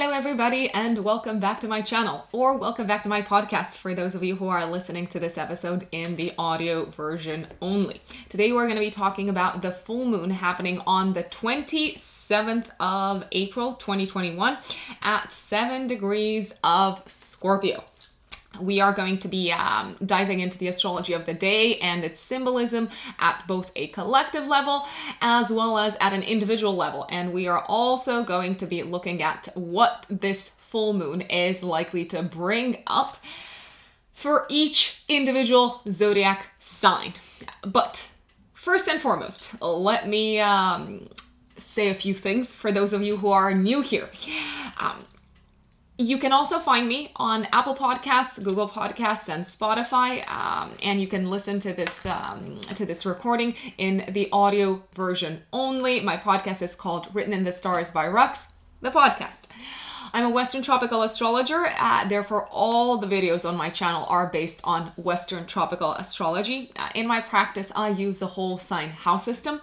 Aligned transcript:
Hello, 0.00 0.14
everybody, 0.14 0.70
and 0.70 1.04
welcome 1.04 1.40
back 1.40 1.60
to 1.60 1.68
my 1.68 1.82
channel, 1.82 2.26
or 2.32 2.56
welcome 2.56 2.86
back 2.86 3.02
to 3.02 3.10
my 3.10 3.20
podcast 3.20 3.76
for 3.76 3.94
those 3.94 4.14
of 4.14 4.24
you 4.24 4.34
who 4.34 4.48
are 4.48 4.64
listening 4.64 5.06
to 5.08 5.20
this 5.20 5.36
episode 5.36 5.86
in 5.92 6.16
the 6.16 6.32
audio 6.38 6.86
version 6.86 7.46
only. 7.60 8.00
Today, 8.30 8.50
we're 8.50 8.64
going 8.64 8.76
to 8.76 8.80
be 8.80 8.90
talking 8.90 9.28
about 9.28 9.60
the 9.60 9.72
full 9.72 10.06
moon 10.06 10.30
happening 10.30 10.80
on 10.86 11.12
the 11.12 11.24
27th 11.24 12.70
of 12.80 13.24
April 13.32 13.74
2021 13.74 14.56
at 15.02 15.34
7 15.34 15.86
degrees 15.86 16.54
of 16.64 17.02
Scorpio 17.06 17.84
we 18.58 18.80
are 18.80 18.92
going 18.92 19.18
to 19.18 19.28
be 19.28 19.52
um, 19.52 19.94
diving 20.04 20.40
into 20.40 20.58
the 20.58 20.68
astrology 20.68 21.12
of 21.12 21.26
the 21.26 21.34
day 21.34 21.76
and 21.76 22.04
its 22.04 22.20
symbolism 22.20 22.88
at 23.18 23.46
both 23.46 23.70
a 23.76 23.86
collective 23.88 24.46
level 24.46 24.86
as 25.20 25.52
well 25.52 25.78
as 25.78 25.96
at 26.00 26.12
an 26.12 26.22
individual 26.22 26.74
level. 26.74 27.06
And 27.10 27.32
we 27.32 27.46
are 27.46 27.64
also 27.66 28.24
going 28.24 28.56
to 28.56 28.66
be 28.66 28.82
looking 28.82 29.22
at 29.22 29.48
what 29.54 30.04
this 30.08 30.50
full 30.58 30.92
moon 30.92 31.20
is 31.22 31.62
likely 31.62 32.04
to 32.06 32.22
bring 32.22 32.82
up 32.86 33.18
for 34.12 34.46
each 34.48 35.02
individual 35.08 35.80
zodiac 35.88 36.48
sign. 36.60 37.14
But 37.62 38.08
first 38.52 38.88
and 38.88 39.00
foremost, 39.00 39.60
let 39.62 40.08
me 40.08 40.40
um, 40.40 41.08
say 41.56 41.88
a 41.88 41.94
few 41.94 42.14
things 42.14 42.54
for 42.54 42.70
those 42.70 42.92
of 42.92 43.02
you 43.02 43.16
who 43.16 43.30
are 43.30 43.54
new 43.54 43.80
here. 43.80 44.08
Um, 44.78 44.98
you 46.00 46.16
can 46.16 46.32
also 46.32 46.58
find 46.58 46.88
me 46.88 47.12
on 47.16 47.46
Apple 47.52 47.74
Podcasts, 47.74 48.42
Google 48.42 48.68
Podcasts, 48.68 49.28
and 49.28 49.44
Spotify, 49.44 50.26
um, 50.28 50.72
and 50.82 50.98
you 50.98 51.06
can 51.06 51.28
listen 51.28 51.60
to 51.60 51.74
this 51.74 52.06
um, 52.06 52.58
to 52.74 52.86
this 52.86 53.04
recording 53.04 53.54
in 53.76 54.06
the 54.08 54.30
audio 54.32 54.82
version 54.94 55.42
only. 55.52 56.00
My 56.00 56.16
podcast 56.16 56.62
is 56.62 56.74
called 56.74 57.08
"Written 57.12 57.34
in 57.34 57.44
the 57.44 57.52
Stars" 57.52 57.90
by 57.90 58.06
Rux, 58.06 58.52
the 58.80 58.90
podcast. 58.90 59.46
I'm 60.14 60.24
a 60.24 60.30
Western 60.30 60.62
tropical 60.62 61.02
astrologer, 61.02 61.68
uh, 61.78 62.08
therefore, 62.08 62.48
all 62.50 62.96
the 62.96 63.06
videos 63.06 63.46
on 63.46 63.56
my 63.56 63.68
channel 63.68 64.06
are 64.08 64.26
based 64.26 64.60
on 64.64 64.92
Western 64.96 65.46
tropical 65.46 65.92
astrology. 65.92 66.72
Uh, 66.76 66.88
in 66.94 67.06
my 67.06 67.20
practice, 67.20 67.70
I 67.76 67.90
use 67.90 68.18
the 68.18 68.26
whole 68.26 68.58
sign 68.58 68.88
house 68.88 69.24
system. 69.24 69.60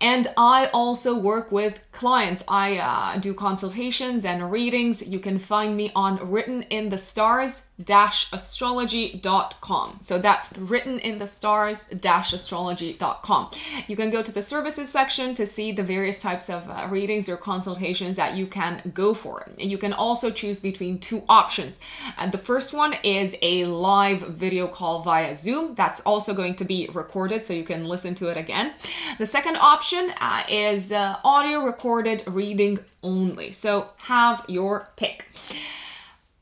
And 0.00 0.26
I 0.36 0.66
also 0.72 1.14
work 1.14 1.50
with 1.50 1.80
clients. 1.92 2.42
I 2.48 2.78
uh, 2.78 3.18
do 3.18 3.32
consultations 3.32 4.24
and 4.24 4.50
readings. 4.50 5.06
You 5.06 5.18
can 5.18 5.38
find 5.38 5.76
me 5.76 5.90
on 5.94 6.30
Written 6.30 6.62
in 6.62 6.90
the 6.90 6.98
Stars 6.98 7.65
astrology.com. 7.78 9.98
So 10.00 10.18
that's 10.18 10.56
written 10.56 10.98
in 10.98 11.18
the 11.18 11.26
stars 11.26 11.92
astrology.com. 11.92 13.50
You 13.86 13.96
can 13.96 14.10
go 14.10 14.22
to 14.22 14.32
the 14.32 14.40
services 14.40 14.88
section 14.88 15.34
to 15.34 15.46
see 15.46 15.72
the 15.72 15.82
various 15.82 16.18
types 16.20 16.48
of 16.48 16.70
uh, 16.70 16.88
readings 16.90 17.28
or 17.28 17.36
consultations 17.36 18.16
that 18.16 18.34
you 18.34 18.46
can 18.46 18.92
go 18.94 19.12
for. 19.12 19.46
You 19.58 19.76
can 19.76 19.92
also 19.92 20.30
choose 20.30 20.60
between 20.60 20.98
two 20.98 21.22
options. 21.28 21.78
And 22.16 22.32
the 22.32 22.38
first 22.38 22.72
one 22.72 22.94
is 23.02 23.36
a 23.42 23.66
live 23.66 24.20
video 24.20 24.68
call 24.68 25.02
via 25.02 25.34
Zoom. 25.34 25.74
That's 25.74 26.00
also 26.00 26.32
going 26.32 26.54
to 26.56 26.64
be 26.64 26.88
recorded 26.94 27.44
so 27.44 27.52
you 27.52 27.64
can 27.64 27.86
listen 27.86 28.14
to 28.16 28.28
it 28.28 28.38
again. 28.38 28.72
The 29.18 29.26
second 29.26 29.56
option 29.56 30.12
uh, 30.18 30.44
is 30.48 30.92
uh, 30.92 31.18
audio 31.24 31.60
recorded 31.60 32.22
reading 32.26 32.78
only. 33.02 33.52
So 33.52 33.90
have 33.98 34.42
your 34.48 34.88
pick 34.96 35.26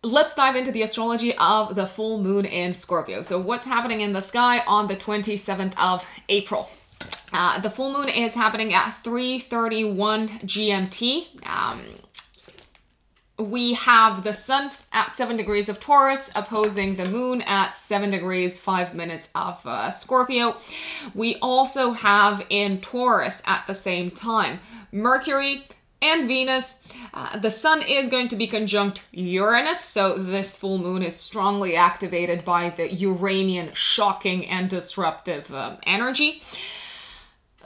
let's 0.05 0.35
dive 0.35 0.55
into 0.55 0.71
the 0.71 0.83
astrology 0.83 1.35
of 1.37 1.75
the 1.75 1.87
full 1.87 2.23
moon 2.23 2.45
in 2.45 2.73
Scorpio. 2.73 3.23
So, 3.23 3.41
what's 3.41 3.67
happening 3.67 4.01
in 4.03 4.13
the 4.13 4.21
sky 4.21 4.63
on 4.67 4.87
the 4.87 4.97
27th 4.97 5.75
of 5.77 6.07
April? 6.29 6.71
Uh, 7.33 7.59
the 7.59 7.71
full 7.71 7.93
moon 7.93 8.09
is 8.09 8.35
happening 8.35 8.73
at 8.73 9.03
3:31 9.03 10.41
GMT. 10.45 11.27
Um, 11.45 11.83
we 13.37 13.73
have 13.73 14.23
the 14.23 14.33
sun 14.33 14.71
at 14.93 15.13
7 15.13 15.37
degrees 15.37 15.69
of 15.69 15.81
Taurus 15.81 16.31
opposing 16.37 16.95
the 16.95 17.09
moon 17.09 17.43
at 17.43 17.77
7 17.77 18.11
degrees 18.11 18.61
5 18.61 18.95
minutes 18.95 19.31
of 19.35 19.59
uh, 19.67 19.91
Scorpio. 19.91 20.57
We 21.15 21.37
also 21.43 21.91
have 21.93 22.47
in 22.49 22.81
Taurus 22.81 23.43
at 23.45 23.67
the 23.67 23.75
same 23.75 24.13
time 24.13 24.61
Mercury 24.93 25.67
and 26.05 26.29
Venus. 26.29 26.81
Uh, 27.15 27.39
the 27.39 27.51
Sun 27.51 27.83
is 27.83 28.09
going 28.09 28.29
to 28.29 28.37
be 28.37 28.47
conjunct 28.47 29.05
Uranus, 29.13 29.81
so 29.81 30.19
this 30.19 30.57
full 30.57 30.79
moon 30.79 31.03
is 31.03 31.17
strongly 31.17 31.77
activated 31.77 32.45
by 32.45 32.71
the 32.71 32.93
Uranian 32.93 33.71
shocking 33.73 34.47
and 34.47 34.69
disruptive 34.69 35.53
uh, 35.53 35.77
energy. 35.87 36.43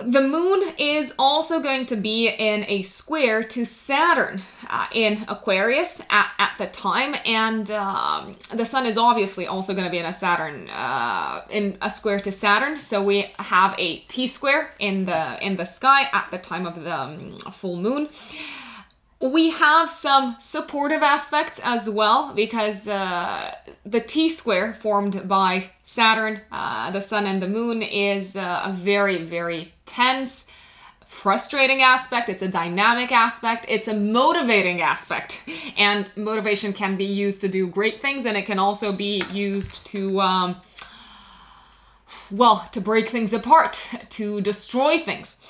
The 0.00 0.22
moon 0.22 0.74
is 0.78 1.12
also 1.18 1.58
going 1.60 1.86
to 1.86 1.96
be 1.96 2.28
in 2.28 2.64
a 2.68 2.82
square 2.84 3.42
to 3.42 3.64
Saturn 3.64 4.40
uh, 4.68 4.86
in 4.92 5.24
Aquarius 5.26 6.00
at, 6.08 6.30
at 6.38 6.52
the 6.56 6.68
time, 6.68 7.16
and 7.26 7.68
um, 7.72 8.36
the 8.52 8.64
sun 8.64 8.86
is 8.86 8.96
obviously 8.96 9.46
also 9.48 9.74
going 9.74 9.86
to 9.86 9.90
be 9.90 9.98
in 9.98 10.06
a 10.06 10.12
Saturn 10.12 10.70
uh, 10.70 11.42
in 11.50 11.78
a 11.82 11.90
square 11.90 12.20
to 12.20 12.30
Saturn. 12.30 12.78
So 12.78 13.02
we 13.02 13.32
have 13.38 13.74
a 13.76 13.98
T 14.08 14.28
square 14.28 14.70
in 14.78 15.04
the 15.06 15.44
in 15.44 15.56
the 15.56 15.64
sky 15.64 16.08
at 16.12 16.28
the 16.30 16.38
time 16.38 16.64
of 16.64 16.84
the 16.84 16.96
um, 16.96 17.38
full 17.52 17.76
moon. 17.76 18.08
We 19.20 19.50
have 19.50 19.90
some 19.90 20.36
supportive 20.38 21.02
aspects 21.02 21.60
as 21.64 21.90
well 21.90 22.32
because 22.34 22.86
uh, 22.86 23.52
the 23.84 23.98
T 24.00 24.28
square 24.28 24.74
formed 24.74 25.26
by 25.26 25.70
Saturn, 25.82 26.40
uh, 26.52 26.92
the 26.92 27.00
Sun, 27.00 27.26
and 27.26 27.42
the 27.42 27.48
Moon 27.48 27.82
is 27.82 28.36
uh, 28.36 28.62
a 28.66 28.72
very, 28.72 29.24
very 29.24 29.72
tense, 29.86 30.48
frustrating 31.04 31.82
aspect. 31.82 32.28
It's 32.28 32.44
a 32.44 32.48
dynamic 32.48 33.10
aspect. 33.10 33.66
It's 33.68 33.88
a 33.88 33.94
motivating 33.94 34.82
aspect. 34.82 35.42
And 35.76 36.08
motivation 36.16 36.72
can 36.72 36.96
be 36.96 37.04
used 37.04 37.40
to 37.40 37.48
do 37.48 37.66
great 37.66 38.00
things, 38.00 38.24
and 38.24 38.36
it 38.36 38.46
can 38.46 38.60
also 38.60 38.92
be 38.92 39.24
used 39.32 39.84
to. 39.86 40.20
Um, 40.20 40.56
well, 42.30 42.68
to 42.72 42.80
break 42.80 43.08
things 43.08 43.32
apart, 43.32 43.80
to 44.10 44.40
destroy 44.42 44.98
things 44.98 45.40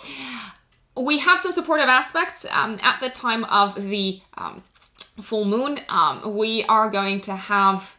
we 0.98 1.18
have 1.18 1.40
some 1.40 1.52
supportive 1.52 1.88
aspects 1.88 2.44
um, 2.50 2.78
at 2.82 3.00
the 3.00 3.08
time 3.08 3.44
of 3.44 3.82
the 3.82 4.20
um, 4.36 4.62
full 5.20 5.44
moon. 5.44 5.80
Um, 5.88 6.36
we 6.36 6.64
are 6.64 6.90
going 6.90 7.20
to 7.22 7.34
have 7.34 7.96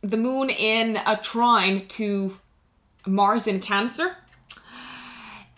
the 0.00 0.16
moon 0.16 0.50
in 0.50 0.98
a 1.04 1.16
trine 1.16 1.86
to 1.88 2.36
Mars 3.06 3.46
in 3.46 3.60
Cancer. 3.60 4.16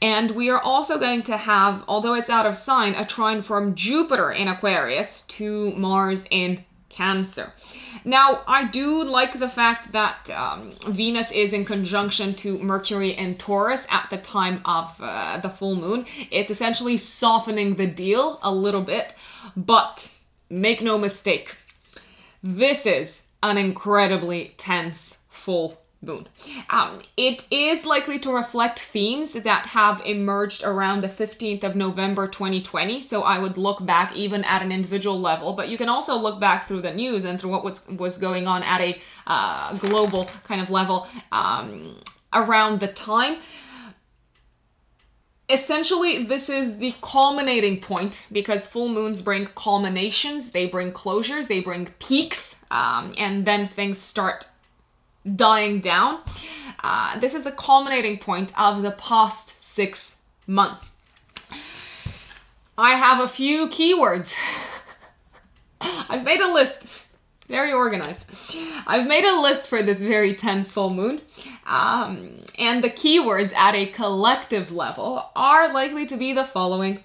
And 0.03 0.31
we 0.31 0.49
are 0.49 0.61
also 0.61 0.99
going 0.99 1.23
to 1.25 1.37
have, 1.37 1.85
although 1.87 2.15
it's 2.15 2.31
out 2.31 2.47
of 2.47 2.57
sign, 2.57 2.95
a 2.95 3.05
trine 3.05 3.43
from 3.43 3.75
Jupiter 3.75 4.33
in 4.33 4.49
Aquarius 4.49 5.23
to 5.23 5.73
Mars 5.73 6.27
in 6.31 6.65
Cancer. 6.91 7.53
Now, 8.05 8.43
I 8.47 8.67
do 8.67 9.03
like 9.03 9.39
the 9.39 9.49
fact 9.49 9.93
that 9.93 10.29
um, 10.31 10.73
Venus 10.87 11.31
is 11.33 11.53
in 11.53 11.65
conjunction 11.65 12.35
to 12.35 12.59
Mercury 12.59 13.15
and 13.15 13.39
Taurus 13.39 13.87
at 13.91 14.11
the 14.11 14.19
time 14.19 14.61
of 14.65 14.95
uh, 15.01 15.39
the 15.39 15.49
full 15.49 15.77
moon. 15.77 16.05
It's 16.31 16.51
essentially 16.51 16.99
softening 16.99 17.77
the 17.77 17.87
deal 17.87 18.39
a 18.43 18.53
little 18.53 18.83
bit, 18.83 19.15
but 19.57 20.11
make 20.51 20.83
no 20.83 20.99
mistake, 20.99 21.57
this 22.43 22.85
is 22.87 23.29
an 23.43 23.57
incredibly 23.57 24.55
tense 24.57 25.19
full 25.29 25.81
moon. 26.03 26.27
Um, 26.71 27.01
it 27.17 27.47
is 27.51 27.85
likely 27.85 28.19
to 28.21 28.33
reflect 28.33 28.81
themes 28.81 29.35
that 29.35 29.67
have 29.67 30.01
emerged 30.07 30.65
around 30.65 31.03
the 31.03 31.09
15th 31.09 31.63
of 31.63 31.77
November 31.77 32.27
2020. 32.27 33.03
So 33.03 33.23
I 33.23 33.39
would 33.39 33.59
look 33.59 33.85
back 33.85 34.17
even 34.17 34.45
at 34.45 34.63
an 34.63 34.73
individual 34.73 35.21
level, 35.21 35.53
but 35.53 35.69
you 35.69 35.77
can 35.77 35.89
also 35.89 36.17
look 36.17 36.41
back 36.41 36.67
through 36.67 36.83
the 36.83 36.95
news 36.95 37.25
and 37.25 37.39
through 37.39 37.51
what 37.51 37.65
was, 37.65 37.87
was 37.89 38.17
going 38.17 38.47
on 38.47 38.63
at 38.63 38.81
a 38.81 38.99
uh, 39.27 39.75
global 39.77 40.25
kind 40.45 40.61
of 40.61 40.71
level 40.71 41.07
um, 41.33 41.97
around 42.33 42.81
the 42.81 42.89
time. 42.89 43.37
Essentially, 45.51 46.23
this 46.25 46.49
is 46.49 46.79
the 46.79 46.95
culminating 47.03 47.81
point 47.81 48.27
because 48.31 48.69
full 48.69 48.89
moons 48.89 49.21
bring 49.21 49.47
culminations, 49.47 50.53
they 50.53 50.67
bring 50.67 50.93
closures, 50.93 51.49
they 51.49 51.61
bring 51.61 51.87
peaks, 51.99 52.61
um, 52.71 53.13
and 53.19 53.45
then 53.45 53.67
things 53.67 53.99
start 53.99 54.49
dying 55.37 55.81
down. 55.81 56.21
Uh, 56.83 57.19
this 57.19 57.35
is 57.35 57.45
the 57.45 57.53
culminating 57.53 58.19
point 58.19 58.59
of 58.59 58.83
the 58.83 58.93
past 58.93 59.63
six 59.63 60.23
months. 60.47 60.97
I 62.79 62.93
have 62.93 63.23
a 63.23 63.29
few 63.29 63.69
keywords. 63.69 64.35
I've 65.81 66.25
made 66.25 66.41
a 66.41 66.53
list. 66.53 66.87
Very 67.49 67.73
organized. 67.73 68.31
I've 68.87 69.07
made 69.07 69.25
a 69.25 69.41
list 69.41 69.69
for 69.69 69.83
this 69.83 70.01
very 70.01 70.35
tense 70.35 70.73
full 70.73 70.91
moon. 70.91 71.21
Um, 71.67 72.37
and 72.59 72.83
the 72.83 72.91
keywords 72.91 73.53
at 73.55 73.75
a 73.75 73.87
collective 73.87 74.73
level 74.73 75.31
are 75.35 75.73
likely 75.73 76.07
to 76.07 76.17
be 76.17 76.33
the 76.33 76.45
following 76.45 77.03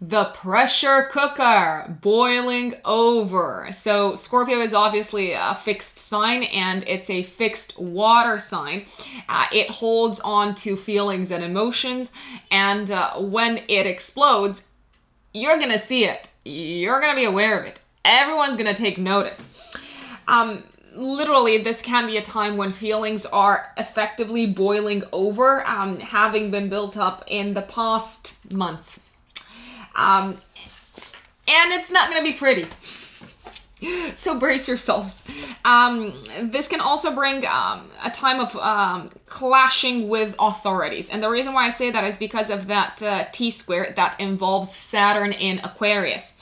the 0.00 0.26
pressure 0.26 1.08
cooker 1.10 1.96
boiling 2.00 2.74
over. 2.84 3.68
So, 3.72 4.14
Scorpio 4.14 4.58
is 4.58 4.72
obviously 4.72 5.32
a 5.32 5.56
fixed 5.60 5.98
sign 5.98 6.44
and 6.44 6.84
it's 6.86 7.10
a 7.10 7.24
fixed 7.24 7.78
water 7.78 8.38
sign. 8.38 8.86
Uh, 9.28 9.46
it 9.52 9.70
holds 9.70 10.20
on 10.20 10.54
to 10.56 10.76
feelings 10.76 11.32
and 11.32 11.42
emotions, 11.42 12.12
and 12.50 12.90
uh, 12.90 13.14
when 13.14 13.58
it 13.68 13.86
explodes, 13.86 14.68
you're 15.34 15.58
gonna 15.58 15.78
see 15.78 16.04
it. 16.04 16.30
You're 16.44 17.00
gonna 17.00 17.16
be 17.16 17.24
aware 17.24 17.58
of 17.58 17.66
it. 17.66 17.80
Everyone's 18.04 18.56
gonna 18.56 18.74
take 18.74 18.98
notice. 18.98 19.52
Um, 20.28 20.62
literally, 20.94 21.58
this 21.58 21.82
can 21.82 22.06
be 22.06 22.16
a 22.16 22.22
time 22.22 22.56
when 22.56 22.70
feelings 22.70 23.26
are 23.26 23.72
effectively 23.76 24.46
boiling 24.46 25.02
over, 25.12 25.66
um, 25.66 25.98
having 25.98 26.52
been 26.52 26.68
built 26.68 26.96
up 26.96 27.24
in 27.26 27.54
the 27.54 27.62
past 27.62 28.34
months. 28.52 29.00
Um, 29.98 30.36
and 31.48 31.72
it's 31.72 31.90
not 31.90 32.08
gonna 32.08 32.22
be 32.22 32.32
pretty. 32.32 32.66
So 34.16 34.38
brace 34.38 34.66
yourselves. 34.66 35.24
Um, 35.64 36.24
this 36.42 36.66
can 36.66 36.80
also 36.80 37.14
bring 37.14 37.46
um, 37.46 37.88
a 38.02 38.10
time 38.10 38.40
of 38.40 38.56
um, 38.56 39.08
clashing 39.26 40.08
with 40.08 40.34
authorities. 40.40 41.08
And 41.10 41.22
the 41.22 41.30
reason 41.30 41.52
why 41.52 41.66
I 41.66 41.70
say 41.70 41.92
that 41.92 42.02
is 42.02 42.16
because 42.16 42.50
of 42.50 42.66
that 42.66 43.00
uh, 43.02 43.26
T 43.30 43.52
square 43.52 43.92
that 43.94 44.18
involves 44.18 44.74
Saturn 44.74 45.30
in 45.30 45.60
Aquarius 45.60 46.34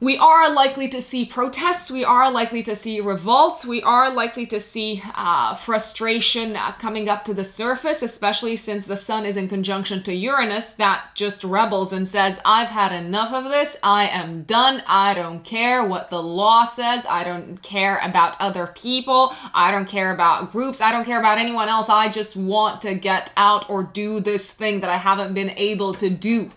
we 0.00 0.16
are 0.16 0.50
likely 0.50 0.88
to 0.88 1.02
see 1.02 1.26
protests, 1.26 1.90
we 1.90 2.02
are 2.02 2.30
likely 2.30 2.62
to 2.62 2.74
see 2.74 3.00
revolts, 3.00 3.66
we 3.66 3.82
are 3.82 4.10
likely 4.10 4.46
to 4.46 4.58
see 4.58 5.02
uh, 5.14 5.54
frustration 5.54 6.56
uh, 6.56 6.72
coming 6.72 7.08
up 7.08 7.22
to 7.26 7.34
the 7.34 7.44
surface, 7.44 8.00
especially 8.00 8.56
since 8.56 8.86
the 8.86 8.96
sun 8.96 9.26
is 9.26 9.36
in 9.36 9.46
conjunction 9.46 10.02
to 10.02 10.14
Uranus. 10.14 10.70
That 10.70 11.10
just 11.14 11.44
rebels 11.44 11.92
and 11.92 12.08
says, 12.08 12.40
I've 12.46 12.70
had 12.70 12.92
enough 12.92 13.34
of 13.34 13.44
this, 13.44 13.76
I 13.82 14.08
am 14.08 14.44
done, 14.44 14.82
I 14.86 15.12
don't 15.12 15.44
care 15.44 15.84
what 15.84 16.08
the 16.08 16.22
law 16.22 16.64
says, 16.64 17.04
I 17.04 17.22
don't 17.22 17.60
care 17.62 17.98
about 17.98 18.40
other 18.40 18.68
people, 18.68 19.34
I 19.52 19.70
don't 19.70 19.88
care 19.88 20.14
about 20.14 20.50
groups, 20.50 20.80
I 20.80 20.92
don't 20.92 21.04
care 21.04 21.20
about 21.20 21.36
anyone 21.36 21.68
else, 21.68 21.90
I 21.90 22.08
just 22.08 22.36
want 22.36 22.80
to 22.82 22.94
get 22.94 23.32
out 23.36 23.68
or 23.68 23.82
do 23.82 24.20
this 24.20 24.50
thing 24.50 24.80
that 24.80 24.88
I 24.88 24.96
haven't 24.96 25.34
been 25.34 25.50
able 25.50 25.92
to 25.94 26.08
do. 26.08 26.50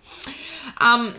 Um, 0.77 1.15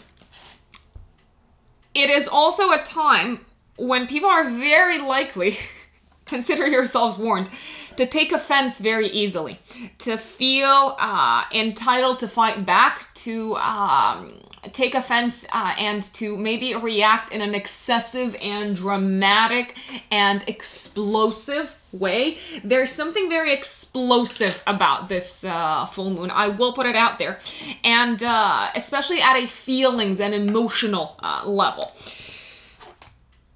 it 1.95 2.11
is 2.11 2.29
also 2.29 2.73
a 2.73 2.83
time 2.83 3.45
when 3.77 4.07
people 4.07 4.29
are 4.29 4.49
very 4.51 5.01
likely, 5.01 5.59
consider 6.27 6.67
yourselves 6.67 7.19
warned, 7.19 7.51
to 7.97 8.07
take 8.07 8.33
offense 8.33 8.81
very 8.81 9.09
easily, 9.09 9.59
to 9.99 10.17
feel 10.17 10.97
uh, 10.99 11.45
entitled 11.53 12.19
to 12.19 12.29
fight 12.29 12.67
back, 12.67 13.13
to 13.15 13.55
um, 13.57 14.41
take 14.73 14.95
offense 14.95 15.47
uh, 15.53 15.75
and 15.79 16.03
to 16.15 16.37
maybe 16.37 16.75
react 16.75 17.33
in 17.33 17.41
an 17.41 17.55
excessive 17.55 18.37
and 18.41 18.75
dramatic 18.75 19.77
and 20.11 20.45
explosive 20.49 21.77
way. 21.99 22.39
There's 22.63 22.91
something 22.91 23.29
very 23.29 23.53
explosive 23.53 24.63
about 24.67 25.09
this 25.09 25.45
uh, 25.45 25.87
full 25.87 26.11
moon. 26.11 26.31
I 26.31 26.49
will 26.49 26.73
put 26.73 26.87
it 26.87 26.97
out 26.97 27.19
there. 27.19 27.39
And 27.83 28.23
uh, 28.23 28.71
especially 28.75 29.21
at 29.21 29.37
a 29.37 29.47
feelings 29.47 30.21
and 30.21 30.35
emotional 30.35 31.17
uh, 31.21 31.43
level 31.47 31.93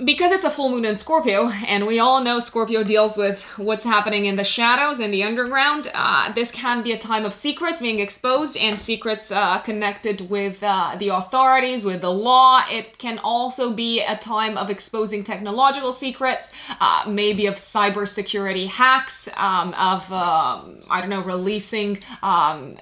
because 0.04 0.30
it's 0.30 0.44
a 0.44 0.50
full 0.50 0.70
moon 0.70 0.84
in 0.84 0.96
Scorpio, 0.96 1.48
and 1.66 1.84
we 1.84 1.98
all 1.98 2.22
know 2.22 2.38
Scorpio 2.38 2.84
deals 2.84 3.16
with 3.16 3.42
what's 3.58 3.84
happening 3.84 4.26
in 4.26 4.36
the 4.36 4.44
shadows 4.44 5.00
in 5.00 5.10
the 5.10 5.24
underground, 5.24 5.90
uh, 5.92 6.32
this 6.32 6.52
can 6.52 6.82
be 6.82 6.92
a 6.92 6.98
time 6.98 7.24
of 7.24 7.34
secrets 7.34 7.80
being 7.80 7.98
exposed 7.98 8.56
and 8.56 8.78
secrets 8.78 9.32
uh, 9.32 9.58
connected 9.58 10.30
with 10.30 10.62
uh, 10.62 10.94
the 10.98 11.08
authorities, 11.08 11.84
with 11.84 12.00
the 12.00 12.12
law. 12.12 12.62
It 12.70 12.98
can 12.98 13.18
also 13.18 13.72
be 13.72 14.00
a 14.00 14.16
time 14.16 14.56
of 14.56 14.70
exposing 14.70 15.24
technological 15.24 15.92
secrets, 15.92 16.52
uh, 16.80 17.04
maybe 17.08 17.46
of 17.46 17.56
cybersecurity 17.56 18.68
hacks, 18.68 19.28
um, 19.36 19.74
of, 19.74 20.12
um, 20.12 20.78
I 20.88 21.00
don't 21.00 21.10
know, 21.10 21.22
releasing. 21.22 21.98
Um, 22.22 22.78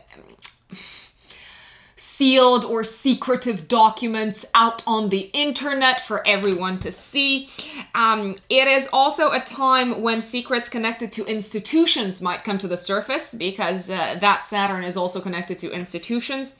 sealed 1.96 2.62
or 2.62 2.84
secretive 2.84 3.66
documents 3.69 4.44
out 4.54 4.82
on 4.87 5.08
the 5.08 5.31
internet 5.32 5.98
for 5.98 6.26
everyone 6.26 6.78
to 6.78 6.93
see. 6.93 7.48
Um, 7.94 8.37
it 8.50 8.69
is 8.69 8.87
also 8.93 9.32
a 9.32 9.40
time 9.40 10.02
when 10.02 10.20
secrets 10.20 10.69
connected 10.69 11.10
to 11.12 11.25
institutions 11.25 12.20
might 12.20 12.44
come 12.44 12.58
to 12.58 12.69
the 12.69 12.76
surface 12.76 13.34
because 13.34 13.88
uh, 13.88 14.19
that 14.20 14.44
Saturn 14.44 14.84
is 14.84 14.96
also 14.96 15.20
connected 15.22 15.58
to 15.60 15.72
institutions. 15.72 16.58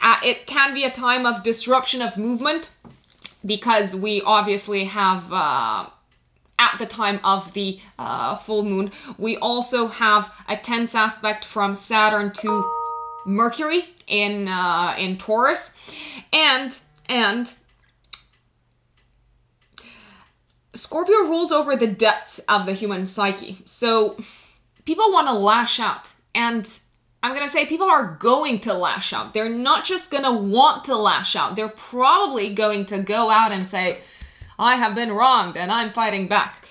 Uh, 0.00 0.18
it 0.24 0.46
can 0.46 0.72
be 0.72 0.84
a 0.84 0.90
time 0.90 1.26
of 1.26 1.42
disruption 1.42 2.00
of 2.00 2.16
movement 2.16 2.70
because 3.44 3.94
we 3.94 4.22
obviously 4.22 4.84
have. 4.84 5.32
Uh, 5.32 5.86
at 6.58 6.78
the 6.78 6.86
time 6.86 7.20
of 7.22 7.52
the 7.52 7.78
uh, 7.98 8.34
full 8.34 8.62
moon, 8.62 8.90
we 9.18 9.36
also 9.36 9.88
have 9.88 10.32
a 10.48 10.56
tense 10.56 10.94
aspect 10.94 11.44
from 11.44 11.74
Saturn 11.74 12.32
to 12.32 12.64
Mercury 13.26 13.90
in 14.06 14.48
uh, 14.48 14.94
in 14.98 15.18
Taurus, 15.18 15.74
and 16.32 16.76
and 17.06 17.52
Scorpio 20.74 21.18
rules 21.20 21.52
over 21.52 21.76
the 21.76 21.86
depths 21.86 22.38
of 22.48 22.66
the 22.66 22.72
human 22.72 23.06
psyche. 23.06 23.58
So 23.64 24.16
people 24.84 25.10
want 25.12 25.28
to 25.28 25.34
lash 25.34 25.80
out, 25.80 26.10
and 26.34 26.68
I'm 27.22 27.34
gonna 27.34 27.48
say 27.48 27.66
people 27.66 27.88
are 27.88 28.16
going 28.20 28.60
to 28.60 28.74
lash 28.74 29.12
out. 29.12 29.34
They're 29.34 29.48
not 29.48 29.84
just 29.84 30.10
gonna 30.10 30.34
want 30.34 30.84
to 30.84 30.96
lash 30.96 31.34
out. 31.34 31.56
They're 31.56 31.68
probably 31.68 32.52
going 32.52 32.86
to 32.86 32.98
go 32.98 33.30
out 33.30 33.52
and 33.52 33.66
say, 33.66 34.00
"I 34.58 34.76
have 34.76 34.94
been 34.94 35.12
wronged, 35.12 35.56
and 35.56 35.72
I'm 35.72 35.92
fighting 35.92 36.28
back." 36.28 36.66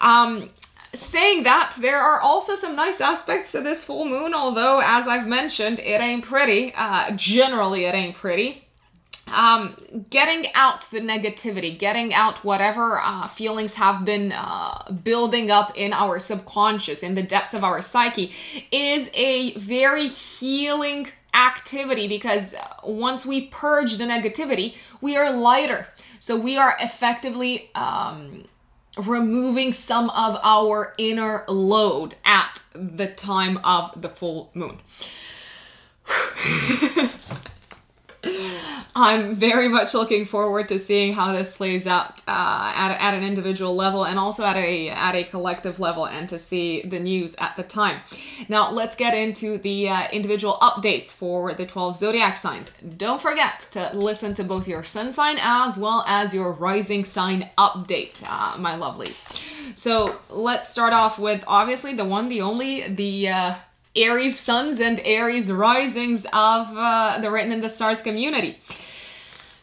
Um, 0.00 0.50
saying 0.94 1.44
that, 1.44 1.76
there 1.80 1.98
are 1.98 2.20
also 2.20 2.54
some 2.54 2.76
nice 2.76 3.00
aspects 3.00 3.52
to 3.52 3.60
this 3.60 3.84
full 3.84 4.04
moon, 4.04 4.34
although, 4.34 4.80
as 4.84 5.08
I've 5.08 5.26
mentioned, 5.26 5.78
it 5.78 6.00
ain't 6.00 6.24
pretty. 6.24 6.72
Uh, 6.74 7.12
generally, 7.12 7.84
it 7.84 7.94
ain't 7.94 8.16
pretty. 8.16 8.68
Um, 9.32 9.76
getting 10.10 10.52
out 10.54 10.90
the 10.90 11.00
negativity, 11.00 11.78
getting 11.78 12.12
out 12.12 12.44
whatever 12.44 13.00
uh, 13.00 13.28
feelings 13.28 13.74
have 13.74 14.04
been 14.04 14.32
uh, 14.32 14.92
building 15.04 15.50
up 15.50 15.72
in 15.74 15.94
our 15.94 16.18
subconscious, 16.20 17.02
in 17.02 17.14
the 17.14 17.22
depths 17.22 17.54
of 17.54 17.64
our 17.64 17.80
psyche, 17.80 18.32
is 18.70 19.10
a 19.14 19.54
very 19.54 20.08
healing 20.08 21.08
activity 21.34 22.08
because 22.08 22.54
once 22.84 23.24
we 23.24 23.46
purge 23.46 23.96
the 23.96 24.04
negativity, 24.04 24.74
we 25.00 25.16
are 25.16 25.32
lighter. 25.32 25.86
So 26.18 26.36
we 26.36 26.58
are 26.58 26.76
effectively 26.78 27.70
um, 27.74 28.44
removing 28.96 29.72
some 29.72 30.10
of 30.10 30.38
our 30.42 30.94
inner 30.98 31.44
load 31.48 32.14
at 32.24 32.60
the 32.74 33.06
time 33.06 33.58
of 33.58 34.00
the 34.00 34.08
full 34.08 34.50
moon. 34.54 34.78
I'm 38.94 39.34
very 39.34 39.68
much 39.68 39.94
looking 39.94 40.24
forward 40.26 40.68
to 40.68 40.78
seeing 40.78 41.14
how 41.14 41.32
this 41.32 41.52
plays 41.52 41.86
out 41.86 42.20
uh, 42.28 42.72
at, 42.74 42.96
at 43.00 43.14
an 43.14 43.24
individual 43.24 43.74
level 43.74 44.04
and 44.04 44.18
also 44.18 44.44
at 44.44 44.56
a 44.56 44.90
at 44.90 45.14
a 45.14 45.24
collective 45.24 45.80
level, 45.80 46.06
and 46.06 46.28
to 46.28 46.38
see 46.38 46.82
the 46.82 47.00
news 47.00 47.34
at 47.38 47.56
the 47.56 47.62
time. 47.62 48.00
Now, 48.48 48.70
let's 48.70 48.94
get 48.94 49.14
into 49.14 49.58
the 49.58 49.88
uh, 49.88 50.08
individual 50.12 50.58
updates 50.60 51.08
for 51.08 51.54
the 51.54 51.66
12 51.66 51.96
zodiac 51.96 52.36
signs. 52.36 52.74
Don't 52.96 53.20
forget 53.20 53.60
to 53.72 53.90
listen 53.94 54.34
to 54.34 54.44
both 54.44 54.68
your 54.68 54.84
sun 54.84 55.10
sign 55.10 55.38
as 55.40 55.78
well 55.78 56.04
as 56.06 56.34
your 56.34 56.52
rising 56.52 57.04
sign 57.04 57.48
update, 57.56 58.22
uh, 58.28 58.58
my 58.58 58.76
lovelies. 58.76 59.24
So 59.74 60.20
let's 60.28 60.68
start 60.68 60.92
off 60.92 61.18
with 61.18 61.42
obviously 61.46 61.94
the 61.94 62.04
one, 62.04 62.28
the 62.28 62.42
only, 62.42 62.86
the 62.88 63.28
uh, 63.28 63.54
Aries 63.94 64.38
suns 64.38 64.80
and 64.80 65.00
Aries 65.04 65.52
risings 65.52 66.24
of 66.26 66.76
uh, 66.76 67.18
the 67.20 67.30
Written 67.30 67.52
in 67.52 67.60
the 67.60 67.68
Stars 67.68 68.00
community. 68.00 68.58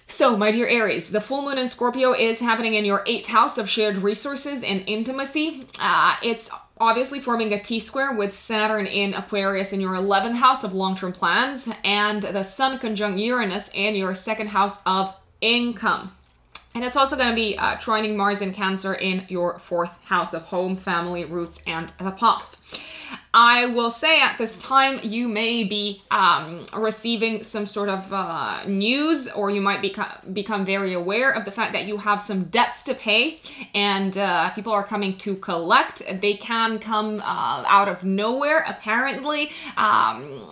So, 0.08 0.36
my 0.36 0.52
dear 0.52 0.68
Aries, 0.68 1.10
the 1.10 1.22
full 1.22 1.44
moon 1.44 1.58
in 1.58 1.68
Scorpio 1.68 2.14
is 2.14 2.40
happening 2.40 2.74
in 2.74 2.86
your 2.86 3.04
eighth 3.06 3.28
house 3.28 3.58
of 3.58 3.70
shared 3.70 3.98
resources 3.98 4.64
and 4.64 4.84
intimacy. 4.88 5.68
Uh, 5.80 6.16
it's 6.24 6.50
obviously 6.80 7.22
forming 7.22 7.54
a 7.54 7.60
T 7.60 7.80
square 7.80 8.14
with 8.14 8.38
Saturn 8.38 8.86
in 8.86 9.14
Aquarius 9.14 9.74
in 9.74 9.82
your 9.82 9.94
11th 9.94 10.36
house 10.36 10.64
of 10.64 10.74
long 10.74 10.96
term 10.96 11.14
plans 11.14 11.70
and 11.84 12.22
the 12.22 12.44
Sun 12.44 12.80
conjunct 12.80 13.20
Uranus 13.20 13.72
in 13.74 13.96
your 13.96 14.14
second 14.14 14.48
house 14.48 14.82
of 14.86 15.14
income. 15.42 16.12
And 16.76 16.84
it's 16.84 16.96
also 16.96 17.16
going 17.16 17.30
to 17.30 17.36
be 17.36 17.58
uh, 17.58 17.78
trining 17.78 18.16
Mars 18.16 18.42
in 18.42 18.54
Cancer 18.54 18.94
in 18.94 19.26
your 19.28 19.58
fourth 19.60 19.92
house 20.06 20.34
of 20.34 20.44
home, 20.44 20.76
family, 20.76 21.26
roots, 21.26 21.64
and 21.66 21.90
the 22.00 22.12
past. 22.12 22.80
I 23.34 23.68
will 23.68 23.92
say 23.92 24.22
at 24.22 24.38
this 24.38 24.58
time 24.58 25.00
you 25.04 25.28
may 25.28 25.63
be 25.63 26.01
um, 26.12 26.66
receiving 26.75 27.44
some 27.44 27.66
sort 27.66 27.89
of 27.89 28.12
uh, 28.12 28.63
news, 28.66 29.30
or 29.30 29.50
you 29.50 29.62
might 29.62 29.82
become 29.82 30.12
become 30.34 30.66
very 30.66 30.94
aware 30.94 31.32
of 31.32 31.46
the 31.46 31.51
fact 31.51 31.74
that 31.74 31.86
you 31.86 31.98
have 31.98 32.22
some 32.22 32.46
debts 32.46 32.84
to 32.84 32.94
pay, 32.94 33.39
and 33.74 34.18
uh, 34.18 34.50
people 34.51 34.74
are 34.74 34.84
coming 34.84 35.18
to 35.18 35.36
collect. 35.36 36.01
They 36.22 36.36
can 36.36 36.80
come 36.80 37.20
uh, 37.20 37.63
out 37.68 37.88
of 37.88 38.04
nowhere, 38.04 38.63
apparently. 38.68 39.51
Um, 39.78 40.50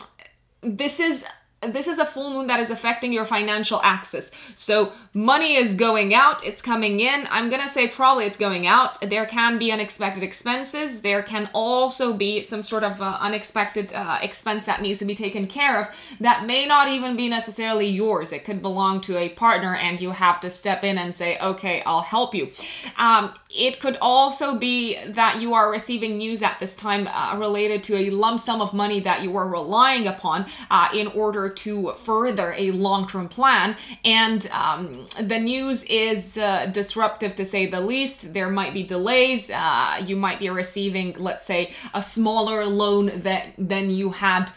this 0.62 1.00
is 1.00 1.26
this 1.62 1.88
is 1.88 1.98
a 1.98 2.06
full 2.06 2.32
moon 2.32 2.48
that 2.48 2.60
is 2.60 2.70
affecting 2.70 3.12
your 3.12 3.26
financial 3.26 3.82
axis. 3.84 4.32
So 4.56 4.94
money 5.14 5.56
is 5.56 5.74
going 5.74 6.14
out, 6.14 6.46
it's 6.46 6.62
coming 6.62 7.00
in. 7.00 7.28
I'm 7.32 7.50
going 7.50 7.64
to 7.64 7.70
say 7.70 7.88
probably 7.88 8.26
it's 8.26 8.38
going 8.38 8.68
out. 8.68 9.02
There 9.02 9.26
can 9.26 9.58
be 9.58 9.72
unexpected 9.72 10.22
expenses. 10.22 11.02
There 11.02 11.24
can 11.24 11.50
also 11.54 12.14
be 12.14 12.44
some 12.44 12.62
sort 12.62 12.84
of 12.84 13.02
uh, 13.02 13.18
unexpected 13.20 13.92
uh, 13.94 14.20
expense 14.22 14.66
that 14.66 14.84
needs 14.84 15.00
to 15.00 15.06
be 15.06 15.16
taken 15.16 15.48
care 15.48 15.82
of 15.82 15.88
that 16.20 16.46
may 16.46 16.68
not 16.68 16.90
even 16.90 17.16
be 17.16 17.28
necessarily 17.28 17.88
yours. 17.88 18.32
It 18.32 18.46
could 18.46 18.62
belong 18.62 19.02
to 19.02 19.18
a 19.18 19.30
partner 19.30 19.76
and 19.76 20.00
you 20.00 20.12
have 20.12 20.40
to 20.42 20.52
step 20.52 20.84
in 20.84 21.00
and 21.00 21.14
say, 21.14 21.40
okay, 21.40 21.82
I'll 21.88 22.02
help 22.02 22.36
you. 22.36 22.52
Um, 22.98 23.34
it 23.50 23.80
could 23.80 23.98
also 24.00 24.56
be 24.56 25.04
that 25.08 25.42
you 25.42 25.56
are 25.56 25.72
receiving 25.72 26.18
news 26.18 26.44
at 26.44 26.60
this 26.60 26.76
time 26.76 27.08
uh, 27.08 27.36
related 27.38 27.84
to 27.86 27.96
a 27.96 28.12
lump 28.12 28.40
sum 28.40 28.62
of 28.62 28.74
money 28.74 29.00
that 29.00 29.24
you 29.24 29.36
are 29.38 29.50
relying 29.50 30.06
upon 30.06 30.46
uh, 30.70 30.90
in 30.94 31.08
order 31.08 31.47
to 31.50 31.94
further 31.94 32.54
a 32.58 32.72
long 32.72 33.08
term 33.08 33.27
plan. 33.27 33.75
And 34.04 34.48
um, 34.51 35.08
the 35.20 35.39
news 35.39 35.84
is 35.86 36.38
uh, 36.38 36.68
disruptive 36.68 37.36
to 37.36 37.46
say 37.46 37.66
the 37.66 37.82
least. 37.82 38.34
There 38.34 38.50
might 38.50 38.74
be 38.74 38.84
delays. 38.84 39.50
Uh, 39.50 40.01
you 40.06 40.16
might 40.16 40.39
be 40.39 40.50
receiving, 40.50 41.16
let's 41.18 41.46
say, 41.46 41.74
a 41.94 42.04
smaller 42.04 42.66
loan 42.66 43.22
that, 43.22 43.48
than 43.58 43.89
you 43.89 44.12
had 44.12 44.51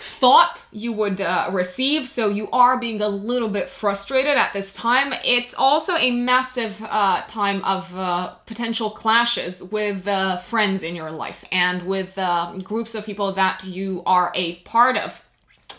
thought 0.00 0.64
you 0.72 0.92
would 0.92 1.20
uh, 1.20 1.50
receive. 1.52 2.08
So 2.08 2.30
you 2.30 2.48
are 2.52 2.78
being 2.78 3.02
a 3.02 3.08
little 3.08 3.48
bit 3.48 3.68
frustrated 3.68 4.36
at 4.36 4.52
this 4.52 4.72
time. 4.74 5.12
It's 5.24 5.54
also 5.54 5.94
a 5.96 6.10
massive 6.10 6.82
uh, 6.82 7.22
time 7.26 7.62
of 7.64 7.94
uh, 7.94 8.28
potential 8.46 8.90
clashes 8.90 9.62
with 9.62 10.08
uh, 10.08 10.38
friends 10.38 10.82
in 10.82 10.96
your 10.96 11.10
life 11.10 11.44
and 11.52 11.82
with 11.82 12.16
uh, 12.16 12.56
groups 12.62 12.94
of 12.94 13.04
people 13.04 13.32
that 13.32 13.62
you 13.64 14.02
are 14.06 14.32
a 14.34 14.56
part 14.56 14.96
of. 14.96 15.20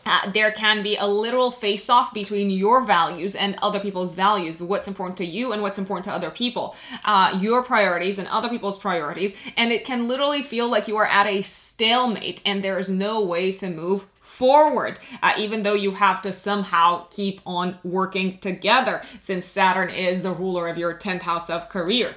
Uh, 0.05 0.31
there 0.31 0.51
can 0.51 0.83
be 0.83 0.95
a 0.97 1.05
literal 1.05 1.51
face 1.51 1.89
off 1.89 2.13
between 2.13 2.49
your 2.49 2.85
values 2.85 3.35
and 3.35 3.57
other 3.61 3.79
people's 3.79 4.15
values, 4.15 4.61
what's 4.61 4.87
important 4.87 5.17
to 5.17 5.25
you 5.25 5.51
and 5.51 5.61
what's 5.61 5.77
important 5.77 6.05
to 6.05 6.11
other 6.11 6.31
people, 6.31 6.75
uh, 7.05 7.37
your 7.39 7.63
priorities 7.63 8.17
and 8.17 8.27
other 8.27 8.49
people's 8.49 8.79
priorities. 8.79 9.35
And 9.57 9.71
it 9.71 9.85
can 9.85 10.07
literally 10.07 10.41
feel 10.41 10.69
like 10.69 10.87
you 10.87 10.97
are 10.97 11.05
at 11.05 11.27
a 11.27 11.41
stalemate 11.43 12.41
and 12.45 12.63
there 12.63 12.79
is 12.79 12.89
no 12.89 13.23
way 13.23 13.51
to 13.53 13.69
move 13.69 14.05
forward, 14.41 14.99
uh, 15.21 15.33
even 15.37 15.61
though 15.61 15.75
you 15.75 15.91
have 15.91 16.19
to 16.19 16.33
somehow 16.33 17.05
keep 17.11 17.39
on 17.45 17.77
working 17.83 18.39
together 18.39 19.03
since 19.19 19.45
Saturn 19.45 19.91
is 19.91 20.23
the 20.23 20.31
ruler 20.31 20.67
of 20.67 20.79
your 20.79 20.97
10th 20.97 21.21
house 21.21 21.47
of 21.47 21.69
career. 21.69 22.15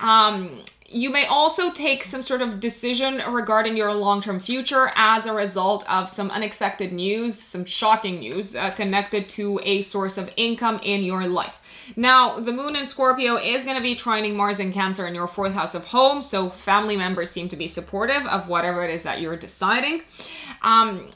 Um, 0.00 0.64
you 0.94 1.10
may 1.10 1.26
also 1.26 1.72
take 1.72 2.04
some 2.04 2.22
sort 2.22 2.40
of 2.40 2.60
decision 2.60 3.20
regarding 3.28 3.76
your 3.76 3.92
long 3.92 4.22
term 4.22 4.38
future 4.38 4.92
as 4.94 5.26
a 5.26 5.34
result 5.34 5.84
of 5.90 6.08
some 6.08 6.30
unexpected 6.30 6.92
news, 6.92 7.34
some 7.34 7.64
shocking 7.64 8.20
news 8.20 8.54
uh, 8.54 8.70
connected 8.70 9.28
to 9.30 9.60
a 9.64 9.82
source 9.82 10.16
of 10.16 10.30
income 10.36 10.78
in 10.84 11.02
your 11.02 11.26
life. 11.26 11.60
Now, 11.96 12.38
the 12.38 12.52
moon 12.52 12.76
in 12.76 12.86
Scorpio 12.86 13.36
is 13.36 13.64
going 13.64 13.76
to 13.76 13.82
be 13.82 13.96
trining 13.96 14.36
Mars 14.36 14.60
in 14.60 14.72
Cancer 14.72 15.06
in 15.06 15.14
your 15.14 15.26
fourth 15.26 15.52
house 15.52 15.74
of 15.74 15.84
home, 15.84 16.22
so 16.22 16.48
family 16.48 16.96
members 16.96 17.30
seem 17.30 17.48
to 17.48 17.56
be 17.56 17.66
supportive 17.66 18.24
of 18.26 18.48
whatever 18.48 18.84
it 18.84 18.94
is 18.94 19.02
that 19.02 19.20
you're 19.20 19.36
deciding. 19.36 20.02
Um, 20.62 21.10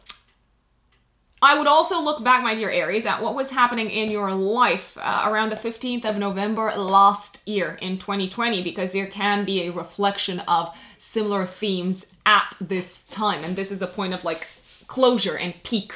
I 1.41 1.57
would 1.57 1.69
also 1.69 2.01
look 2.01 2.25
back, 2.25 2.43
my 2.43 2.55
dear 2.55 2.71
Aries, 2.71 3.07
at 3.07 3.23
what 3.23 3.37
was 3.37 3.51
happening 3.51 3.91
in 3.91 4.11
your 4.11 4.33
life 4.33 4.99
uh, 5.01 5.25
around 5.27 5.51
the 5.51 5.57
15th 5.57 6.05
of 6.05 6.19
November 6.19 6.73
last 6.75 7.47
year 7.47 7.79
in 7.81 7.99
2020, 7.99 8.63
because 8.63 8.91
there 8.93 9.07
can 9.07 9.45
be 9.45 9.63
a 9.63 9.73
reflection 9.73 10.41
of 10.41 10.75
similar 10.97 11.47
themes 11.47 12.13
at 12.27 12.57
this 12.61 13.05
time. 13.05 13.45
And 13.45 13.55
this 13.55 13.71
is 13.71 13.83
a 13.83 13.87
point 13.87 14.15
of 14.15 14.25
like 14.25 14.49
closure 14.89 15.37
and 15.37 15.55
peak 15.63 15.93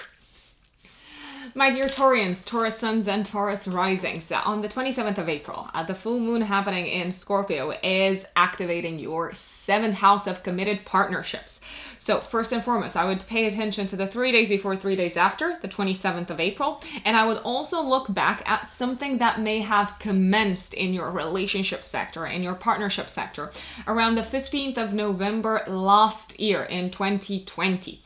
my 1.54 1.70
dear 1.70 1.88
Taurians, 1.88 2.46
Taurus 2.46 2.78
suns 2.78 3.06
and 3.06 3.26
Taurus 3.26 3.68
risings, 3.68 4.32
on 4.32 4.62
the 4.62 4.68
27th 4.68 5.18
of 5.18 5.28
April, 5.28 5.68
uh, 5.74 5.82
the 5.82 5.94
full 5.94 6.18
moon 6.18 6.40
happening 6.40 6.86
in 6.86 7.12
Scorpio 7.12 7.76
is 7.82 8.24
activating 8.36 8.98
your 8.98 9.34
seventh 9.34 9.96
house 9.96 10.26
of 10.26 10.42
committed 10.42 10.86
partnerships. 10.86 11.60
So, 11.98 12.20
first 12.20 12.52
and 12.52 12.64
foremost, 12.64 12.96
I 12.96 13.04
would 13.04 13.26
pay 13.26 13.46
attention 13.46 13.86
to 13.88 13.96
the 13.96 14.06
three 14.06 14.32
days 14.32 14.48
before, 14.48 14.76
three 14.76 14.96
days 14.96 15.16
after, 15.16 15.58
the 15.60 15.68
27th 15.68 16.30
of 16.30 16.40
April, 16.40 16.82
and 17.04 17.16
I 17.16 17.26
would 17.26 17.38
also 17.38 17.82
look 17.82 18.12
back 18.12 18.42
at 18.48 18.70
something 18.70 19.18
that 19.18 19.40
may 19.40 19.60
have 19.60 19.98
commenced 19.98 20.72
in 20.72 20.94
your 20.94 21.10
relationship 21.10 21.84
sector, 21.84 22.24
in 22.24 22.42
your 22.42 22.54
partnership 22.54 23.10
sector, 23.10 23.50
around 23.86 24.14
the 24.14 24.22
15th 24.22 24.78
of 24.78 24.94
November 24.94 25.64
last 25.66 26.40
year 26.40 26.62
in 26.62 26.90
2020 26.90 28.00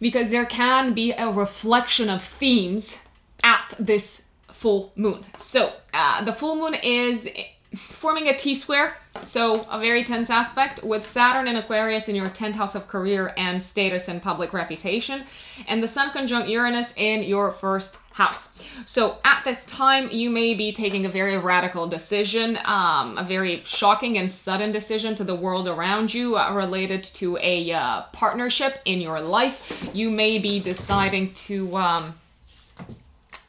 because 0.00 0.30
there 0.30 0.46
can 0.46 0.92
be 0.92 1.12
a 1.12 1.30
reflection 1.30 2.08
of 2.08 2.22
themes 2.22 3.00
at 3.42 3.74
this 3.78 4.24
full 4.52 4.92
moon. 4.96 5.24
So 5.36 5.72
uh, 5.94 6.24
the 6.24 6.32
full 6.32 6.56
moon 6.56 6.74
is 6.74 7.28
forming 7.74 8.28
a 8.28 8.36
T 8.36 8.54
square, 8.54 8.96
so 9.22 9.66
a 9.70 9.78
very 9.78 10.02
tense 10.02 10.30
aspect 10.30 10.82
with 10.82 11.04
Saturn 11.04 11.48
and 11.48 11.58
Aquarius 11.58 12.08
in 12.08 12.16
your 12.16 12.28
10th 12.28 12.54
house 12.54 12.74
of 12.74 12.88
career 12.88 13.34
and 13.36 13.62
status 13.62 14.08
and 14.08 14.22
public 14.22 14.52
reputation, 14.52 15.24
and 15.66 15.82
the 15.82 15.88
Sun 15.88 16.12
conjunct 16.12 16.48
Uranus 16.48 16.94
in 16.96 17.22
your 17.22 17.50
first 17.50 17.98
house. 18.18 18.52
So 18.84 19.18
at 19.24 19.44
this 19.44 19.64
time, 19.64 20.10
you 20.10 20.28
may 20.28 20.52
be 20.52 20.72
taking 20.72 21.06
a 21.06 21.08
very 21.08 21.38
radical 21.38 21.86
decision, 21.86 22.58
um, 22.64 23.16
a 23.16 23.22
very 23.22 23.62
shocking 23.64 24.18
and 24.18 24.28
sudden 24.28 24.72
decision 24.72 25.14
to 25.14 25.24
the 25.24 25.36
world 25.36 25.68
around 25.68 26.12
you 26.12 26.36
uh, 26.36 26.52
related 26.52 27.04
to 27.20 27.38
a 27.40 27.70
uh, 27.70 28.02
partnership 28.12 28.80
in 28.84 29.00
your 29.00 29.20
life. 29.20 29.88
You 29.94 30.10
may 30.10 30.38
be 30.38 30.60
deciding 30.60 31.32
to. 31.48 31.76
Um, 31.76 32.14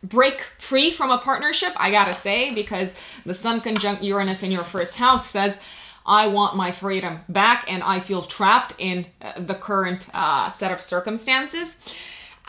break 0.02 0.40
free 0.58 0.92
from 0.92 1.12
a 1.12 1.18
partnership, 1.18 1.74
I 1.76 1.92
gotta 1.92 2.14
say, 2.14 2.54
because 2.54 2.96
the 3.26 3.34
Sun 3.34 3.60
conjunct 3.60 4.02
Uranus 4.02 4.44
in 4.44 4.50
your 4.50 4.64
first 4.64 4.98
house 4.98 5.28
says, 5.28 5.60
I 6.06 6.28
want 6.28 6.56
my 6.56 6.72
freedom 6.72 7.20
back 7.28 7.66
and 7.68 7.84
I 7.84 8.00
feel 8.00 8.22
trapped 8.22 8.76
in 8.78 9.08
uh, 9.22 9.34
the 9.38 9.56
current 9.56 10.08
uh, 10.14 10.48
set 10.48 10.72
of 10.72 10.82
circumstances. 10.82 11.94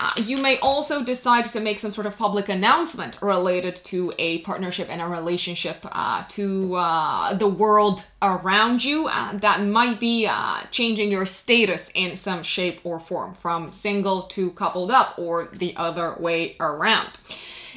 Uh, 0.02 0.10
you 0.16 0.38
may 0.38 0.58
also 0.60 1.04
decide 1.04 1.44
to 1.44 1.60
make 1.60 1.78
some 1.78 1.90
sort 1.90 2.06
of 2.06 2.16
public 2.16 2.48
announcement 2.48 3.20
related 3.20 3.76
to 3.76 4.14
a 4.18 4.38
partnership 4.38 4.88
and 4.88 5.02
a 5.02 5.06
relationship 5.06 5.76
uh, 5.92 6.24
to 6.26 6.74
uh, 6.74 7.34
the 7.34 7.46
world 7.46 8.02
around 8.22 8.82
you 8.82 9.08
uh, 9.08 9.36
that 9.36 9.62
might 9.62 10.00
be 10.00 10.26
uh, 10.26 10.62
changing 10.70 11.12
your 11.12 11.26
status 11.26 11.92
in 11.94 12.16
some 12.16 12.42
shape 12.42 12.80
or 12.82 12.98
form 12.98 13.34
from 13.34 13.70
single 13.70 14.22
to 14.22 14.50
coupled 14.52 14.90
up 14.90 15.18
or 15.18 15.50
the 15.52 15.76
other 15.76 16.16
way 16.18 16.56
around. 16.60 17.10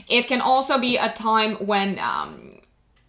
It 0.07 0.27
can 0.27 0.39
also 0.39 0.79
be 0.79 0.95
a 0.95 1.11
time 1.11 1.55
when 1.55 1.99
um, 1.99 2.61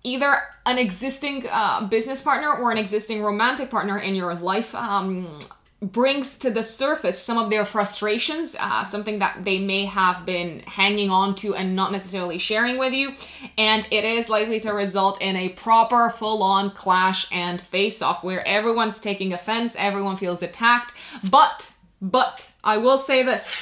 either 0.03 0.43
an 0.67 0.79
existing 0.79 1.47
uh, 1.53 1.87
business 1.87 2.21
partner 2.21 2.53
or 2.53 2.73
an 2.73 2.79
existing 2.79 3.23
romantic 3.23 3.71
partner 3.71 3.97
in 3.97 4.17
your 4.17 4.35
life 4.35 4.75
um, 4.75 5.39
brings 5.81 6.39
to 6.39 6.51
the 6.51 6.65
surface 6.65 7.21
some 7.21 7.37
of 7.37 7.51
their 7.51 7.65
frustrations, 7.65 8.57
uh, 8.59 8.85
something 8.85 9.19
that 9.19 9.45
they 9.45 9.59
may 9.59 9.85
have 9.85 10.25
been 10.25 10.61
hanging 10.61 11.11
on 11.11 11.35
to 11.37 11.55
and 11.55 11.77
not 11.77 11.93
necessarily 11.93 12.39
sharing 12.39 12.79
with 12.79 12.93
you. 12.93 13.15
And 13.59 13.87
it 13.91 14.05
is 14.05 14.29
likely 14.29 14.61
to 14.61 14.73
result 14.73 15.21
in 15.21 15.37
a 15.37 15.51
proper, 15.51 16.11
full 16.11 16.43
on 16.43 16.71
clash 16.71 17.27
and 17.31 17.61
face 17.61 18.01
off 18.01 18.25
where 18.25 18.47
everyone's 18.47 19.01
taking 19.01 19.33
offense, 19.33 19.77
everyone 19.79 20.17
feels 20.17 20.43
attacked. 20.43 20.95
But, 21.31 21.73
but, 22.01 22.51
I 22.63 22.79
will 22.79 22.99
say 22.99 23.23
this 23.23 23.55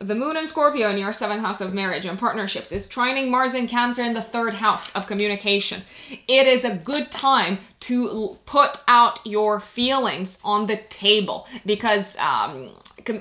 the 0.00 0.14
moon 0.14 0.36
in 0.36 0.46
Scorpio 0.46 0.90
in 0.90 0.98
your 0.98 1.12
seventh 1.12 1.40
house 1.40 1.60
of 1.60 1.74
marriage 1.74 2.06
and 2.06 2.18
partnerships 2.18 2.70
is 2.70 2.88
trining 2.88 3.30
Mars 3.30 3.54
in 3.54 3.66
Cancer 3.66 4.02
in 4.02 4.14
the 4.14 4.22
third 4.22 4.54
house 4.54 4.94
of 4.94 5.06
communication. 5.06 5.82
It 6.28 6.46
is 6.46 6.64
a 6.64 6.74
good 6.74 7.10
time 7.10 7.58
to 7.80 8.38
put 8.46 8.78
out 8.86 9.20
your 9.26 9.60
feelings 9.60 10.38
on 10.44 10.66
the 10.66 10.76
table 10.76 11.46
because 11.66 12.16
um, 12.18 12.70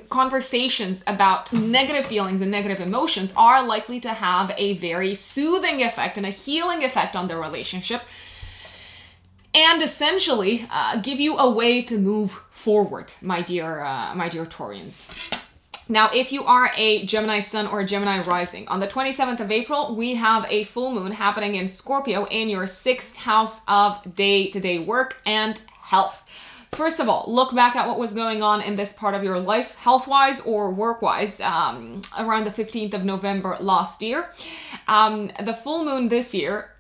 conversations 0.10 1.03
about 1.07 1.51
negative 1.51 2.05
feelings 2.05 2.41
and 2.41 2.51
negative 2.51 2.79
emotions 2.79 3.34
are 3.36 3.65
likely 3.65 4.00
to 4.01 4.10
have 4.10 4.51
a 4.57 4.74
very 4.75 5.15
soothing 5.15 5.81
effect 5.81 6.17
and 6.17 6.25
a 6.25 6.31
healing 6.31 6.84
effect 6.84 7.15
on 7.15 7.27
the 7.27 7.38
relationship 7.38 8.01
and 9.53 9.81
essentially 9.81 10.67
uh, 10.69 11.00
give 11.00 11.19
you 11.19 11.38
a 11.38 11.50
way 11.50 11.81
to 11.81 11.98
move 11.98 12.31
forward 12.51 13.12
my 13.22 13.41
dear 13.41 13.81
uh, 13.81 14.13
my 14.13 14.27
dear 14.27 14.46
taurians 14.46 15.05
now, 15.89 16.10
if 16.13 16.34
you 16.34 16.44
are 16.44 16.72
a 16.75 17.06
Gemini 17.06 17.39
Sun 17.39 17.67
or 17.67 17.79
a 17.79 17.86
Gemini 17.86 18.22
Rising, 18.22 18.67
on 18.67 18.79
the 18.79 18.88
27th 18.88 19.39
of 19.39 19.51
April, 19.51 19.96
we 19.96 20.15
have 20.15 20.46
a 20.50 20.65
full 20.65 20.91
moon 20.91 21.13
happening 21.13 21.56
in 21.56 21.67
Scorpio 21.67 22.25
in 22.25 22.50
your 22.50 22.67
sixth 22.67 23.15
house 23.15 23.62
of 23.67 24.15
day 24.15 24.48
to 24.50 24.60
day 24.60 24.79
work 24.79 25.17
and 25.25 25.62
health. 25.82 26.24
First 26.74 27.00
of 27.00 27.08
all, 27.08 27.24
look 27.27 27.56
back 27.56 27.77
at 27.77 27.88
what 27.88 27.98
was 27.98 28.13
going 28.13 28.44
on 28.44 28.62
in 28.62 28.75
this 28.75 28.91
part 28.91 29.15
of 29.15 29.24
your 29.24 29.39
life, 29.39 29.75
health 29.75 30.08
wise 30.08 30.41
or 30.41 30.72
work 30.72 31.01
wise, 31.01 31.39
um, 31.39 32.01
around 32.20 32.46
the 32.46 32.51
15th 32.51 32.94
of 32.94 33.06
November 33.06 33.58
last 33.62 34.01
year. 34.01 34.29
Um, 34.89 35.32
the 35.41 35.53
full 35.53 35.86
moon 35.86 36.10
this 36.10 36.36
year 36.36 36.72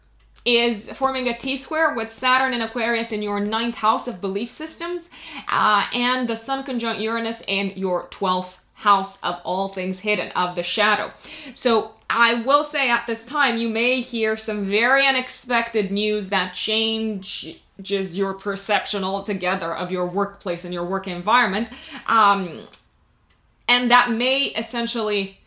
is 0.43 0.89
forming 0.91 1.29
a 1.29 1.37
T 1.37 1.55
square 1.55 1.93
with 1.93 2.11
Saturn 2.11 2.53
and 2.53 2.61
Aquarius 2.61 3.13
in 3.13 3.21
your 3.21 3.39
ninth 3.39 3.75
house 3.75 4.07
of 4.07 4.19
belief 4.19 4.51
systems, 4.51 5.09
uh, 5.47 5.87
and 5.93 6.27
the 6.27 6.35
Sun 6.35 6.63
conjunct 6.65 7.01
Uranus 7.01 7.41
in 7.47 7.71
your 7.77 8.07
12th 8.09 8.57
house 8.77 9.19
of 9.23 9.41
all 9.43 9.69
things 9.69 9.99
hidden, 9.99 10.31
of 10.31 10.55
the 10.55 10.61
shadow. 10.61 11.11
So 11.55 11.93
I 12.09 12.35
will 12.35 12.63
say 12.63 12.89
at 12.89 13.07
this 13.07 13.25
time, 13.25 13.57
you 13.57 13.69
may 13.69 14.01
hear 14.01 14.37
some 14.37 14.65
very 14.65 15.05
unexpected 15.05 15.91
news 15.91 16.29
that 16.29 16.53
changes 16.53 18.17
your 18.17 18.33
perception 18.35 19.03
altogether 19.03 19.75
of 19.75 19.91
your 19.91 20.05
workplace 20.05 20.63
and 20.63 20.73
your 20.73 20.85
work 20.85 21.07
environment. 21.07 21.71
Um, 22.05 22.67
and 23.67 23.89
that 23.89 24.11
may 24.11 24.43
essentially 24.43 25.39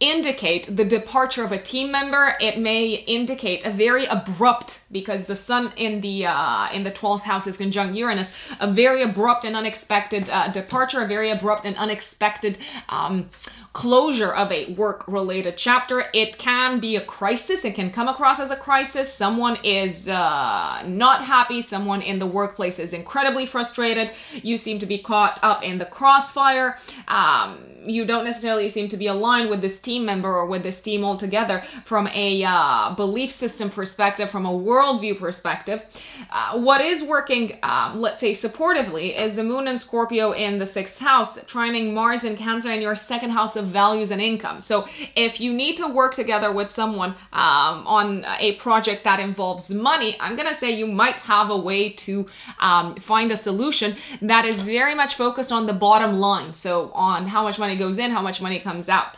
indicate 0.00 0.76
the 0.76 0.84
departure 0.84 1.44
of 1.44 1.52
a 1.52 1.58
team 1.58 1.90
member 1.92 2.36
it 2.40 2.58
may 2.58 2.94
indicate 3.06 3.64
a 3.64 3.70
very 3.70 4.06
abrupt 4.06 4.80
because 4.90 5.26
the 5.26 5.36
sun 5.36 5.72
in 5.76 6.00
the 6.00 6.26
uh, 6.26 6.68
in 6.72 6.82
the 6.82 6.90
12th 6.90 7.22
house 7.22 7.46
is 7.46 7.56
conjunct 7.56 7.94
uranus 7.96 8.32
a 8.60 8.70
very 8.70 9.02
abrupt 9.02 9.44
and 9.44 9.54
unexpected 9.56 10.28
uh, 10.30 10.48
departure 10.48 11.02
a 11.02 11.06
very 11.06 11.30
abrupt 11.30 11.64
and 11.64 11.76
unexpected 11.76 12.58
um, 12.88 13.30
closure 13.74 14.32
of 14.32 14.50
a 14.52 14.72
work 14.72 15.06
related 15.08 15.56
chapter. 15.56 16.06
It 16.14 16.38
can 16.38 16.78
be 16.78 16.94
a 16.96 17.00
crisis, 17.00 17.64
it 17.64 17.74
can 17.74 17.90
come 17.90 18.08
across 18.08 18.38
as 18.40 18.50
a 18.50 18.56
crisis. 18.56 19.12
Someone 19.12 19.58
is 19.64 20.08
uh, 20.08 20.82
not 20.86 21.24
happy, 21.24 21.60
someone 21.60 22.00
in 22.00 22.20
the 22.20 22.26
workplace 22.26 22.78
is 22.78 22.92
incredibly 22.92 23.44
frustrated. 23.44 24.12
You 24.32 24.56
seem 24.58 24.78
to 24.78 24.86
be 24.86 24.98
caught 24.98 25.40
up 25.42 25.62
in 25.64 25.78
the 25.78 25.86
crossfire. 25.86 26.78
Um, 27.08 27.58
you 27.86 28.04
don't 28.04 28.24
necessarily 28.24 28.68
seem 28.68 28.88
to 28.88 28.96
be 28.96 29.06
aligned 29.06 29.50
with 29.50 29.60
this 29.60 29.78
team 29.78 30.04
member 30.04 30.28
or 30.28 30.46
with 30.46 30.62
this 30.62 30.80
team 30.80 31.04
altogether 31.04 31.62
from 31.84 32.08
a 32.08 32.44
uh, 32.46 32.94
belief 32.94 33.32
system 33.32 33.70
perspective, 33.70 34.30
from 34.30 34.46
a 34.46 34.50
worldview 34.50 35.18
perspective. 35.18 35.84
Uh, 36.30 36.58
what 36.58 36.80
is 36.80 37.02
working, 37.02 37.58
um, 37.62 38.00
let's 38.00 38.20
say, 38.20 38.30
supportively 38.30 39.18
is 39.18 39.34
the 39.34 39.44
moon 39.44 39.68
and 39.68 39.78
Scorpio 39.78 40.32
in 40.32 40.58
the 40.58 40.66
sixth 40.66 41.00
house, 41.00 41.38
trining 41.40 41.92
Mars 41.92 42.24
and 42.24 42.38
Cancer 42.38 42.70
in 42.70 42.80
your 42.80 42.96
second 42.96 43.30
house 43.30 43.56
of 43.56 43.63
values 43.64 44.10
and 44.10 44.20
income. 44.20 44.60
So 44.60 44.86
if 45.16 45.40
you 45.40 45.52
need 45.52 45.76
to 45.78 45.88
work 45.88 46.14
together 46.14 46.52
with 46.52 46.70
someone 46.70 47.10
um, 47.32 47.86
on 47.86 48.24
a 48.38 48.52
project 48.52 49.04
that 49.04 49.20
involves 49.20 49.70
money, 49.70 50.16
I'm 50.20 50.36
going 50.36 50.48
to 50.48 50.54
say 50.54 50.70
you 50.70 50.86
might 50.86 51.20
have 51.20 51.50
a 51.50 51.56
way 51.56 51.90
to 51.90 52.26
um, 52.60 52.96
find 52.96 53.32
a 53.32 53.36
solution 53.36 53.96
that 54.22 54.44
is 54.44 54.62
very 54.62 54.94
much 54.94 55.14
focused 55.14 55.52
on 55.52 55.66
the 55.66 55.72
bottom 55.72 56.16
line. 56.16 56.52
So 56.52 56.90
on 56.92 57.26
how 57.26 57.42
much 57.42 57.58
money 57.58 57.76
goes 57.76 57.98
in, 57.98 58.10
how 58.10 58.22
much 58.22 58.40
money 58.40 58.60
comes 58.60 58.88
out 58.88 59.16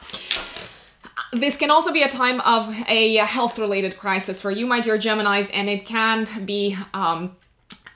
this 1.33 1.57
can 1.57 1.71
also 1.71 1.93
be 1.93 2.03
a 2.03 2.09
time 2.09 2.41
of 2.43 2.75
a 2.89 3.17
health 3.17 3.59
related 3.59 3.99
crisis 3.99 4.41
for 4.41 4.51
you, 4.51 4.67
my 4.67 4.81
dear 4.81 4.97
Geminis, 4.97 5.51
and 5.53 5.69
it 5.69 5.85
can 5.85 6.27
be 6.45 6.77
um, 6.95 7.37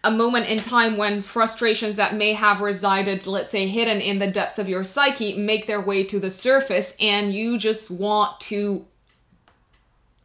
a 0.03 0.11
moment 0.11 0.47
in 0.47 0.59
time 0.59 0.97
when 0.97 1.21
frustrations 1.21 1.97
that 1.97 2.15
may 2.15 2.33
have 2.33 2.61
resided, 2.61 3.27
let's 3.27 3.53
say, 3.53 3.67
hidden 3.67 4.01
in 4.01 4.19
the 4.19 4.27
depths 4.27 4.59
of 4.59 4.69
your 4.69 4.85
psyche 4.85 5.37
make 5.37 5.67
their 5.67 5.81
way 5.81 6.05
to 6.05 6.19
the 6.19 6.31
surface, 6.31 6.97
and 7.01 7.35
you 7.35 7.59
just 7.59 7.91
want 7.91 8.41
to 8.41 8.87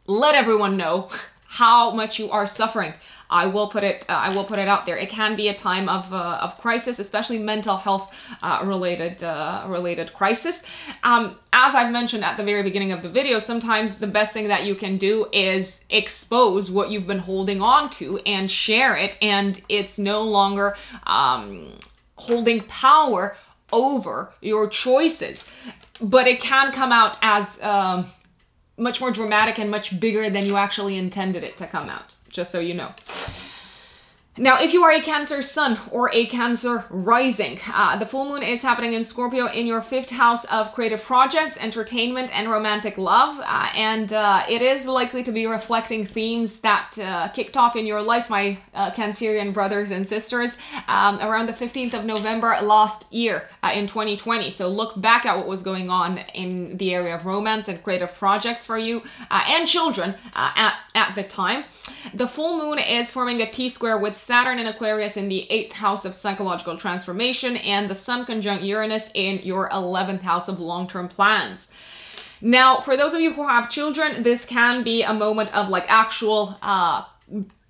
let 0.06 0.34
everyone 0.34 0.76
know 0.76 1.08
how 1.56 1.90
much 1.90 2.18
you 2.18 2.30
are 2.30 2.46
suffering. 2.46 2.92
I 3.30 3.46
will 3.46 3.68
put 3.68 3.82
it. 3.82 4.04
Uh, 4.08 4.12
I 4.12 4.28
will 4.34 4.44
put 4.44 4.58
it 4.58 4.68
out 4.68 4.84
there. 4.86 4.96
It 4.96 5.08
can 5.08 5.36
be 5.36 5.48
a 5.48 5.54
time 5.54 5.88
of 5.88 6.12
uh, 6.12 6.38
of 6.42 6.58
crisis, 6.58 6.98
especially 6.98 7.38
mental 7.38 7.76
health 7.76 8.14
uh, 8.42 8.60
related 8.64 9.22
uh, 9.22 9.64
related 9.66 10.12
crisis. 10.12 10.64
Um, 11.02 11.36
as 11.52 11.74
I've 11.74 11.92
mentioned 11.92 12.24
at 12.24 12.36
the 12.36 12.44
very 12.44 12.62
beginning 12.62 12.92
of 12.92 13.00
the 13.02 13.08
video, 13.08 13.38
sometimes 13.38 13.96
the 13.96 14.06
best 14.06 14.32
thing 14.32 14.48
that 14.48 14.64
you 14.64 14.74
can 14.74 14.98
do 14.98 15.26
is 15.32 15.84
expose 15.90 16.70
what 16.70 16.90
you've 16.90 17.06
been 17.06 17.24
holding 17.30 17.62
on 17.62 17.88
to 17.98 18.18
and 18.26 18.50
share 18.50 18.94
it, 18.96 19.16
and 19.22 19.60
it's 19.68 19.98
no 19.98 20.22
longer 20.22 20.76
um, 21.04 21.72
holding 22.16 22.60
power 22.62 23.36
over 23.72 24.32
your 24.40 24.68
choices. 24.68 25.44
But 26.00 26.26
it 26.26 26.40
can 26.40 26.72
come 26.72 26.92
out 26.92 27.16
as 27.22 27.58
um, 27.62 28.06
much 28.76 29.00
more 29.00 29.10
dramatic 29.10 29.58
and 29.58 29.70
much 29.70 29.98
bigger 29.98 30.28
than 30.30 30.46
you 30.46 30.56
actually 30.56 30.96
intended 30.96 31.42
it 31.42 31.56
to 31.56 31.66
come 31.66 31.88
out, 31.88 32.16
just 32.30 32.50
so 32.50 32.60
you 32.60 32.74
know. 32.74 32.94
Now, 34.38 34.60
if 34.60 34.74
you 34.74 34.84
are 34.84 34.92
a 34.92 35.00
Cancer 35.00 35.40
Sun 35.40 35.78
or 35.90 36.10
a 36.12 36.26
Cancer 36.26 36.84
Rising, 36.90 37.58
uh, 37.72 37.96
the 37.96 38.04
full 38.04 38.28
moon 38.28 38.42
is 38.42 38.60
happening 38.60 38.92
in 38.92 39.02
Scorpio 39.02 39.46
in 39.46 39.66
your 39.66 39.80
fifth 39.80 40.10
house 40.10 40.44
of 40.46 40.74
creative 40.74 41.02
projects, 41.02 41.56
entertainment, 41.56 42.36
and 42.36 42.50
romantic 42.50 42.98
love. 42.98 43.40
Uh, 43.42 43.70
and 43.74 44.12
uh, 44.12 44.44
it 44.46 44.60
is 44.60 44.86
likely 44.86 45.22
to 45.22 45.32
be 45.32 45.46
reflecting 45.46 46.04
themes 46.04 46.60
that 46.60 46.98
uh, 47.02 47.28
kicked 47.28 47.56
off 47.56 47.76
in 47.76 47.86
your 47.86 48.02
life, 48.02 48.28
my 48.28 48.58
uh, 48.74 48.90
Cancerian 48.90 49.54
brothers 49.54 49.90
and 49.90 50.06
sisters, 50.06 50.58
um, 50.86 51.18
around 51.20 51.46
the 51.46 51.54
15th 51.54 51.94
of 51.94 52.04
November 52.04 52.58
last 52.60 53.10
year 53.10 53.48
uh, 53.62 53.70
in 53.74 53.86
2020. 53.86 54.50
So 54.50 54.68
look 54.68 55.00
back 55.00 55.24
at 55.24 55.38
what 55.38 55.46
was 55.46 55.62
going 55.62 55.88
on 55.88 56.18
in 56.34 56.76
the 56.76 56.94
area 56.94 57.14
of 57.14 57.24
romance 57.24 57.68
and 57.68 57.82
creative 57.82 58.14
projects 58.14 58.66
for 58.66 58.76
you 58.76 59.02
and 59.30 59.66
children 59.66 60.14
at, 60.34 60.74
at 60.94 61.14
the 61.14 61.22
time. 61.22 61.64
The 62.12 62.28
full 62.28 62.58
moon 62.58 62.78
is 62.78 63.10
forming 63.10 63.40
a 63.40 63.50
T 63.50 63.70
square 63.70 63.96
with 63.96 64.25
Saturn 64.26 64.58
in 64.58 64.66
Aquarius 64.66 65.16
in 65.16 65.28
the 65.28 65.48
eighth 65.52 65.74
house 65.74 66.04
of 66.04 66.16
psychological 66.16 66.76
transformation, 66.76 67.56
and 67.58 67.88
the 67.88 67.94
Sun 67.94 68.26
conjunct 68.26 68.64
Uranus 68.64 69.08
in 69.14 69.38
your 69.44 69.70
11th 69.70 70.22
house 70.22 70.48
of 70.48 70.58
long 70.58 70.88
term 70.88 71.06
plans. 71.06 71.72
Now, 72.40 72.80
for 72.80 72.96
those 72.96 73.14
of 73.14 73.20
you 73.20 73.34
who 73.34 73.46
have 73.46 73.70
children, 73.70 74.24
this 74.24 74.44
can 74.44 74.82
be 74.82 75.04
a 75.04 75.14
moment 75.14 75.56
of 75.56 75.68
like 75.68 75.84
actual 75.88 76.58
uh, 76.60 77.04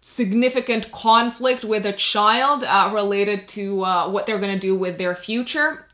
significant 0.00 0.90
conflict 0.92 1.62
with 1.62 1.84
a 1.84 1.92
child 1.92 2.64
uh, 2.64 2.90
related 2.90 3.48
to 3.48 3.84
uh, 3.84 4.08
what 4.08 4.26
they're 4.26 4.38
going 4.38 4.54
to 4.54 4.58
do 4.58 4.74
with 4.74 4.96
their 4.96 5.14
future 5.14 5.85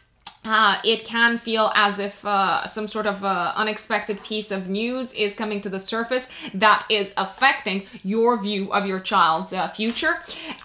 uh, 0.44 0.78
it 0.84 1.04
can 1.04 1.38
feel 1.38 1.70
as 1.74 1.98
if 1.98 2.24
uh, 2.24 2.66
some 2.66 2.88
sort 2.88 3.06
of 3.06 3.24
uh, 3.24 3.52
unexpected 3.54 4.22
piece 4.24 4.50
of 4.50 4.68
news 4.68 5.12
is 5.14 5.34
coming 5.34 5.60
to 5.60 5.68
the 5.68 5.78
surface 5.78 6.28
that 6.52 6.84
is 6.88 7.12
affecting 7.16 7.84
your 8.02 8.40
view 8.40 8.72
of 8.72 8.84
your 8.84 8.98
child's 8.98 9.52
uh, 9.52 9.68
future. 9.68 10.20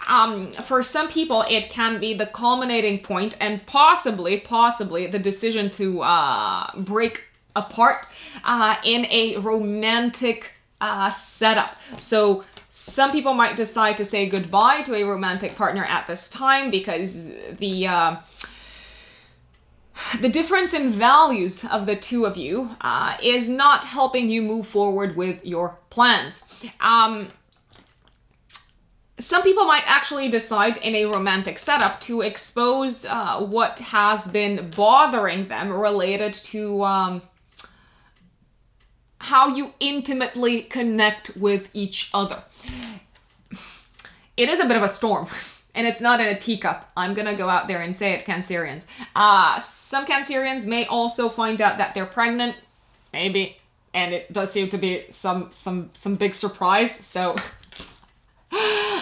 Um, 0.08 0.52
for 0.52 0.82
some 0.82 1.08
people, 1.08 1.44
it 1.48 1.70
can 1.70 2.00
be 2.00 2.12
the 2.12 2.26
culminating 2.26 2.98
point 2.98 3.36
and 3.40 3.64
possibly, 3.66 4.40
possibly 4.40 5.06
the 5.06 5.18
decision 5.18 5.70
to 5.70 6.02
uh, 6.02 6.70
break 6.76 7.24
apart 7.54 8.06
uh, 8.44 8.76
in 8.84 9.06
a 9.06 9.36
romantic 9.36 10.52
setup. 11.12 11.76
So, 11.98 12.44
some 12.70 13.10
people 13.10 13.32
might 13.32 13.56
decide 13.56 13.96
to 13.96 14.04
say 14.04 14.28
goodbye 14.28 14.82
to 14.82 14.94
a 14.94 15.02
romantic 15.02 15.56
partner 15.56 15.84
at 15.84 16.06
this 16.06 16.28
time 16.28 16.70
because 16.70 17.24
the 17.56 17.88
the 20.20 20.28
difference 20.28 20.74
in 20.74 20.90
values 20.90 21.64
of 21.64 21.86
the 21.86 21.96
two 21.96 22.24
of 22.24 22.36
you 22.36 22.70
uh, 22.80 23.16
is 23.22 23.48
not 23.48 23.84
helping 23.84 24.30
you 24.30 24.42
move 24.42 24.66
forward 24.66 25.16
with 25.16 25.44
your 25.44 25.78
plans. 25.90 26.44
Um, 26.80 27.28
some 29.18 29.42
people 29.42 29.64
might 29.64 29.82
actually 29.86 30.28
decide 30.28 30.76
in 30.78 30.94
a 30.94 31.06
romantic 31.06 31.58
setup 31.58 32.00
to 32.02 32.20
expose 32.20 33.04
uh, 33.04 33.40
what 33.40 33.80
has 33.80 34.28
been 34.28 34.70
bothering 34.70 35.48
them 35.48 35.70
related 35.70 36.32
to 36.32 36.84
um, 36.84 37.22
how 39.18 39.48
you 39.48 39.74
intimately 39.80 40.62
connect 40.62 41.36
with 41.36 41.68
each 41.74 42.10
other. 42.14 42.44
It 44.36 44.48
is 44.48 44.60
a 44.60 44.66
bit 44.66 44.76
of 44.76 44.84
a 44.84 44.88
storm. 44.88 45.26
and 45.78 45.86
it's 45.86 46.00
not 46.00 46.20
in 46.20 46.26
a 46.26 46.36
teacup. 46.36 46.90
I'm 46.96 47.14
gonna 47.14 47.36
go 47.36 47.48
out 47.48 47.68
there 47.68 47.80
and 47.80 47.94
say 47.94 48.12
it, 48.12 48.26
Cancerians. 48.26 48.88
Uh, 49.14 49.60
some 49.60 50.04
Cancerians 50.06 50.66
may 50.66 50.84
also 50.86 51.28
find 51.28 51.62
out 51.62 51.78
that 51.78 51.94
they're 51.94 52.04
pregnant, 52.04 52.56
maybe, 53.12 53.58
and 53.94 54.12
it 54.12 54.32
does 54.32 54.50
seem 54.50 54.68
to 54.70 54.76
be 54.76 55.04
some 55.08 55.48
some 55.52 55.90
some 55.94 56.16
big 56.16 56.34
surprise. 56.34 56.92
So. 56.92 57.36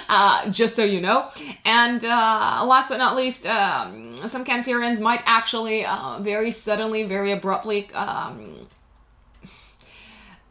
Uh, 0.08 0.48
just 0.50 0.76
so 0.76 0.84
you 0.84 1.00
know. 1.00 1.28
And 1.64 2.04
uh, 2.04 2.64
last 2.64 2.88
but 2.88 2.98
not 2.98 3.16
least, 3.16 3.44
um, 3.46 4.16
some 4.28 4.44
Cancerians 4.44 5.00
might 5.00 5.22
actually 5.26 5.84
uh, 5.84 6.18
very 6.20 6.52
suddenly, 6.52 7.02
very 7.02 7.32
abruptly, 7.32 7.90
um, 7.92 8.68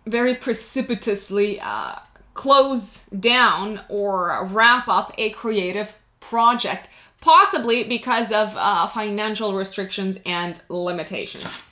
very 0.05 0.35
precipitously 0.35 1.61
uh, 1.61 1.99
close 2.33 3.03
down 3.17 3.79
or 3.87 4.45
wrap 4.45 4.89
up 4.89 5.13
a 5.17 5.29
creative 5.29 5.93
project, 6.29 6.89
possibly 7.21 7.83
because 7.83 8.31
of 8.31 8.55
uh, 8.57 8.87
financial 8.87 9.53
restrictions 9.53 10.19
and 10.25 10.61
limitations. 10.69 11.63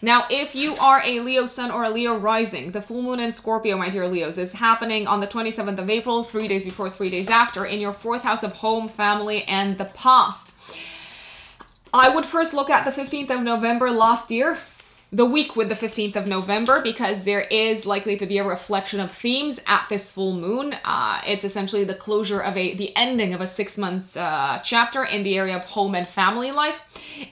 Now, 0.00 0.26
if 0.30 0.54
you 0.54 0.76
are 0.76 1.02
a 1.04 1.20
Leo 1.20 1.46
sun 1.46 1.70
or 1.70 1.84
a 1.84 1.90
Leo 1.90 2.16
rising, 2.16 2.72
the 2.72 2.82
full 2.82 3.02
moon 3.02 3.20
in 3.20 3.32
Scorpio, 3.32 3.76
my 3.76 3.90
dear 3.90 4.08
Leos, 4.08 4.38
is 4.38 4.54
happening 4.54 5.06
on 5.06 5.20
the 5.20 5.26
27th 5.26 5.78
of 5.78 5.90
April, 5.90 6.22
three 6.22 6.48
days 6.48 6.64
before, 6.64 6.90
three 6.90 7.10
days 7.10 7.28
after, 7.28 7.64
in 7.64 7.80
your 7.80 7.92
fourth 7.92 8.22
house 8.22 8.42
of 8.42 8.54
home, 8.54 8.88
family, 8.88 9.44
and 9.44 9.78
the 9.78 9.84
past. 9.84 10.54
I 11.92 12.08
would 12.08 12.26
first 12.26 12.54
look 12.54 12.70
at 12.70 12.84
the 12.84 12.90
15th 12.90 13.30
of 13.30 13.42
November 13.42 13.90
last 13.90 14.30
year 14.30 14.58
the 15.14 15.24
week 15.24 15.54
with 15.54 15.68
the 15.68 15.76
15th 15.76 16.16
of 16.16 16.26
November 16.26 16.80
because 16.80 17.22
there 17.22 17.42
is 17.42 17.86
likely 17.86 18.16
to 18.16 18.26
be 18.26 18.38
a 18.38 18.44
reflection 18.44 18.98
of 18.98 19.12
themes 19.12 19.62
at 19.68 19.86
this 19.88 20.10
full 20.10 20.34
moon. 20.34 20.74
Uh, 20.84 21.20
it's 21.24 21.44
essentially 21.44 21.84
the 21.84 21.94
closure 21.94 22.40
of 22.40 22.56
a 22.56 22.74
the 22.74 22.94
ending 22.96 23.32
of 23.32 23.40
a 23.40 23.46
six 23.46 23.78
months 23.78 24.16
uh, 24.16 24.60
chapter 24.64 25.04
in 25.04 25.22
the 25.22 25.38
area 25.38 25.56
of 25.56 25.64
home 25.66 25.94
and 25.94 26.08
family 26.08 26.50
life. 26.50 26.82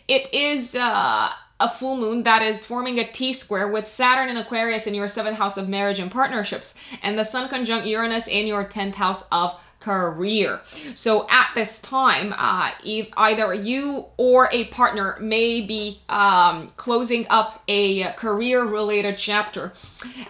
It 0.07 0.33
is. 0.33 0.75
Uh, 0.75 1.33
a 1.61 1.68
full 1.68 1.97
moon 1.97 2.25
that 2.25 2.42
is 2.42 2.66
forming 2.66 2.99
a 2.99 3.07
T 3.07 3.33
square 3.33 3.68
with 3.68 3.87
Saturn 3.87 4.29
in 4.29 4.37
Aquarius 4.37 4.88
in 4.88 4.95
your 4.95 5.07
seventh 5.07 5.38
house 5.38 5.57
of 5.57 5.68
marriage 5.68 6.01
and 6.01 6.11
partnerships, 6.11 6.75
and 7.05 7.16
the 7.16 7.23
Sun 7.23 7.51
conjunct 7.51 7.87
Uranus 7.87 8.27
in 8.27 8.49
your 8.49 8.64
10th 8.64 8.97
house 8.97 9.29
of 9.31 9.55
career. 9.83 10.61
So 10.95 11.27
at 11.29 11.51
this 11.55 11.81
time, 11.81 12.35
uh, 12.37 12.71
e- 12.83 13.11
either 13.16 13.53
you 13.53 14.07
or 14.16 14.49
a 14.53 14.64
partner 14.66 15.16
may 15.21 15.61
be 15.61 16.01
um, 16.09 16.68
closing 16.77 17.27
up 17.31 17.62
a 17.68 18.12
career 18.12 18.64
related 18.64 19.18
chapter 19.18 19.73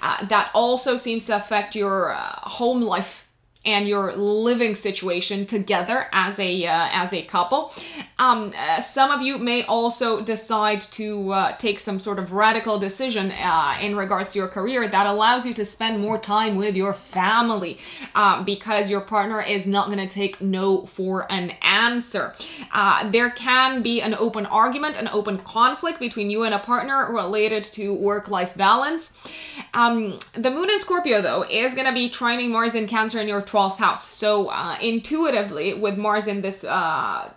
uh, 0.01 0.25
that 0.27 0.51
also 0.55 0.97
seems 0.97 1.27
to 1.27 1.37
affect 1.37 1.75
your 1.75 2.12
uh, 2.12 2.19
home 2.43 2.83
life 2.83 3.22
and 3.64 3.88
your 3.88 4.14
living 4.16 4.75
situation 4.75 5.46
together 5.46 6.09
as 6.12 6.38
a 6.38 6.66
uh, 6.66 6.88
as 6.92 7.12
a 7.12 7.22
couple. 7.22 7.72
Um, 8.18 8.51
uh, 8.57 8.81
some 8.81 9.11
of 9.11 9.22
you 9.22 9.38
may 9.38 9.64
also 9.64 10.20
decide 10.20 10.81
to 10.92 11.33
uh, 11.33 11.57
take 11.57 11.79
some 11.79 11.98
sort 11.98 12.18
of 12.18 12.33
radical 12.33 12.79
decision 12.79 13.33
uh, 13.33 13.77
in 13.81 13.96
regards 13.96 14.33
to 14.33 14.38
your 14.38 14.48
career 14.48 14.87
that 14.87 15.07
allows 15.07 15.46
you 15.46 15.55
to 15.55 15.64
spend 15.64 16.01
more 16.01 16.18
time 16.18 16.57
with 16.57 16.77
your 16.77 16.92
family 16.92 17.79
uh, 18.14 18.42
because 18.42 18.90
your 18.90 19.01
partner 19.01 19.42
is 19.42 19.66
not 19.66 19.87
going 19.87 19.98
to 19.98 20.12
take 20.12 20.40
no 20.40 20.87
for 20.87 21.31
an 21.33 21.51
answer. 21.62 22.35
Uh, 22.72 23.09
there 23.11 23.31
can 23.31 23.83
be 23.83 24.01
an 24.01 24.14
open 24.14 24.46
argument, 24.46 24.96
an 24.96 25.09
open 25.09 25.38
conflict 25.38 25.98
between 25.98 26.31
you 26.31 26.42
and 26.42 26.55
a 26.55 26.59
partner 26.59 27.12
related 27.12 27.64
to 27.64 27.94
work 27.94 28.29
life 28.29 28.55
balance. 28.57 29.29
Um, 29.75 30.18
the 30.33 30.51
moon 30.51 30.70
in 30.70 30.79
Scorpio, 30.79 31.20
though, 31.20 31.44
is 31.44 31.75
going 31.75 31.87
to 31.87 31.92
be 31.92 32.09
trining 32.09 32.51
Mars 32.51 32.75
in 32.75 32.87
Cancer 32.87 33.20
in 33.20 33.29
your 33.29 33.40
12th 33.53 33.77
house. 33.79 34.09
So, 34.09 34.49
uh, 34.49 34.79
intuitively, 34.81 35.75
with 35.75 35.99
Mars 35.99 36.27
in 36.27 36.41
this 36.41 36.65
uh, 36.65 37.31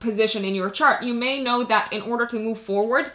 position 0.00 0.44
in 0.44 0.54
your 0.54 0.70
chart, 0.70 1.04
you 1.04 1.14
may 1.14 1.42
know 1.42 1.62
that 1.62 1.92
in 1.92 2.02
order 2.02 2.26
to 2.26 2.38
move 2.38 2.58
forward, 2.58 3.12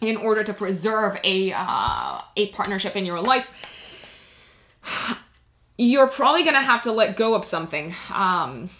in 0.00 0.16
order 0.16 0.42
to 0.42 0.52
preserve 0.52 1.18
a 1.22 1.52
uh, 1.54 2.20
a 2.36 2.48
partnership 2.48 2.96
in 2.96 3.06
your 3.06 3.20
life, 3.20 3.48
you're 5.78 6.08
probably 6.08 6.42
gonna 6.42 6.60
have 6.60 6.82
to 6.82 6.92
let 6.92 7.16
go 7.16 7.34
of 7.34 7.44
something. 7.44 7.94
Um, 8.12 8.70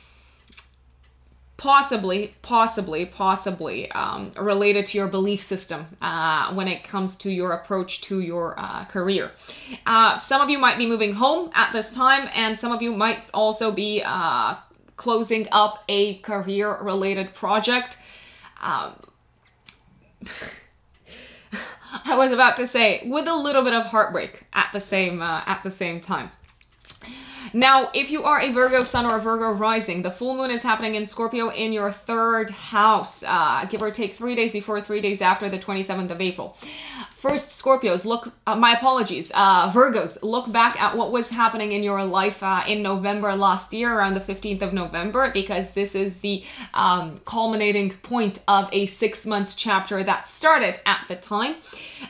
possibly, 1.64 2.34
possibly, 2.42 3.06
possibly 3.06 3.90
um, 3.92 4.30
related 4.38 4.84
to 4.84 4.98
your 4.98 5.08
belief 5.08 5.42
system 5.42 5.86
uh, 6.02 6.52
when 6.52 6.68
it 6.68 6.84
comes 6.84 7.16
to 7.16 7.30
your 7.30 7.52
approach 7.52 8.02
to 8.02 8.20
your 8.20 8.54
uh, 8.58 8.84
career. 8.84 9.32
Uh, 9.86 10.18
some 10.18 10.42
of 10.42 10.50
you 10.50 10.58
might 10.58 10.76
be 10.76 10.84
moving 10.84 11.14
home 11.14 11.50
at 11.54 11.72
this 11.72 11.90
time, 11.90 12.28
and 12.34 12.58
some 12.58 12.70
of 12.70 12.82
you 12.82 12.92
might 12.94 13.20
also 13.32 13.72
be 13.72 14.02
uh, 14.04 14.56
closing 14.98 15.48
up 15.52 15.82
a 15.88 16.16
career 16.16 16.76
related 16.82 17.34
project. 17.34 17.96
Um, 18.60 18.92
I 22.04 22.14
was 22.14 22.30
about 22.30 22.58
to 22.58 22.66
say 22.66 23.00
with 23.06 23.26
a 23.26 23.34
little 23.34 23.62
bit 23.62 23.72
of 23.72 23.86
heartbreak 23.86 24.44
at 24.52 24.68
the 24.74 24.80
same 24.80 25.22
uh, 25.22 25.40
at 25.46 25.62
the 25.62 25.70
same 25.70 26.02
time. 26.02 26.28
Now, 27.54 27.90
if 27.94 28.10
you 28.10 28.24
are 28.24 28.40
a 28.40 28.50
Virgo 28.50 28.82
sun 28.82 29.06
or 29.06 29.16
a 29.16 29.20
Virgo 29.20 29.52
rising, 29.52 30.02
the 30.02 30.10
full 30.10 30.34
moon 30.34 30.50
is 30.50 30.64
happening 30.64 30.96
in 30.96 31.04
Scorpio 31.04 31.50
in 31.50 31.72
your 31.72 31.92
third 31.92 32.50
house, 32.50 33.22
uh, 33.24 33.64
give 33.66 33.80
or 33.80 33.92
take 33.92 34.14
three 34.14 34.34
days 34.34 34.52
before, 34.52 34.80
three 34.80 35.00
days 35.00 35.22
after 35.22 35.48
the 35.48 35.58
27th 35.58 36.10
of 36.10 36.20
April. 36.20 36.56
First, 37.14 37.62
Scorpios, 37.62 38.04
look, 38.04 38.32
uh, 38.44 38.56
my 38.56 38.72
apologies, 38.72 39.30
uh, 39.34 39.70
Virgos, 39.70 40.20
look 40.24 40.50
back 40.50 40.78
at 40.82 40.96
what 40.96 41.12
was 41.12 41.30
happening 41.30 41.70
in 41.70 41.84
your 41.84 42.04
life 42.04 42.42
uh, 42.42 42.64
in 42.66 42.82
November 42.82 43.36
last 43.36 43.72
year, 43.72 43.94
around 43.94 44.14
the 44.14 44.20
15th 44.20 44.60
of 44.60 44.72
November, 44.72 45.30
because 45.30 45.70
this 45.70 45.94
is 45.94 46.18
the 46.18 46.42
um, 46.74 47.18
culminating 47.24 47.92
point 48.02 48.40
of 48.48 48.68
a 48.72 48.86
six 48.86 49.24
months 49.24 49.54
chapter 49.54 50.02
that 50.02 50.26
started 50.26 50.80
at 50.86 51.04
the 51.06 51.14
time. 51.14 51.54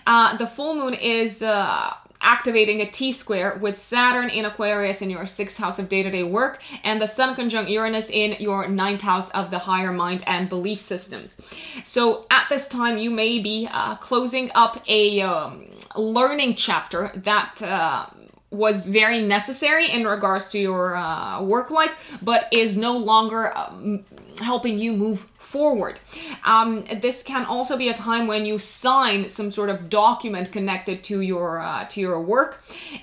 Uh, 0.06 0.38
the 0.38 0.46
full 0.46 0.74
moon 0.74 0.94
is 0.94 1.42
uh, 1.42 1.92
activating 2.20 2.80
a 2.80 2.90
T 2.90 3.12
square 3.12 3.58
with 3.60 3.76
Saturn 3.76 4.30
in 4.30 4.44
Aquarius 4.44 5.02
in 5.02 5.10
your 5.10 5.26
sixth 5.26 5.58
house 5.58 5.78
of 5.78 5.88
day 5.88 6.02
to 6.02 6.10
day 6.10 6.22
work 6.22 6.62
and 6.82 7.00
the 7.00 7.06
Sun 7.06 7.34
conjunct 7.34 7.70
Uranus 7.70 8.10
in 8.10 8.36
your 8.40 8.66
ninth 8.68 9.02
house 9.02 9.30
of 9.30 9.50
the 9.50 9.60
higher 9.60 9.92
mind 9.92 10.22
and 10.26 10.48
belief 10.48 10.80
systems. 10.80 11.40
So 11.84 12.26
at 12.30 12.48
this 12.48 12.68
time, 12.68 12.98
you 12.98 13.10
may 13.10 13.38
be 13.38 13.68
uh, 13.70 13.96
closing 13.96 14.50
up 14.54 14.82
a 14.88 15.20
um, 15.20 15.66
learning 15.96 16.56
chapter 16.56 17.12
that. 17.14 17.62
Uh, 17.62 18.06
was 18.50 18.86
very 18.86 19.20
necessary 19.20 19.90
in 19.90 20.06
regards 20.06 20.50
to 20.52 20.60
your 20.60 20.94
uh, 20.94 21.42
work 21.42 21.72
life, 21.72 22.16
but 22.22 22.46
is 22.52 22.76
no 22.76 22.96
longer 22.96 23.56
um, 23.56 24.04
helping 24.40 24.78
you 24.78 24.92
move 24.92 25.26
forward. 25.54 26.00
Um, 26.44 26.84
this 27.06 27.22
can 27.22 27.44
also 27.54 27.76
be 27.76 27.88
a 27.88 27.94
time 27.94 28.26
when 28.26 28.44
you 28.44 28.58
sign 28.58 29.28
some 29.28 29.50
sort 29.58 29.70
of 29.70 29.88
document 29.88 30.50
connected 30.50 31.04
to 31.04 31.20
your 31.20 31.60
uh, 31.60 31.84
to 31.92 32.00
your 32.00 32.20
work, 32.34 32.50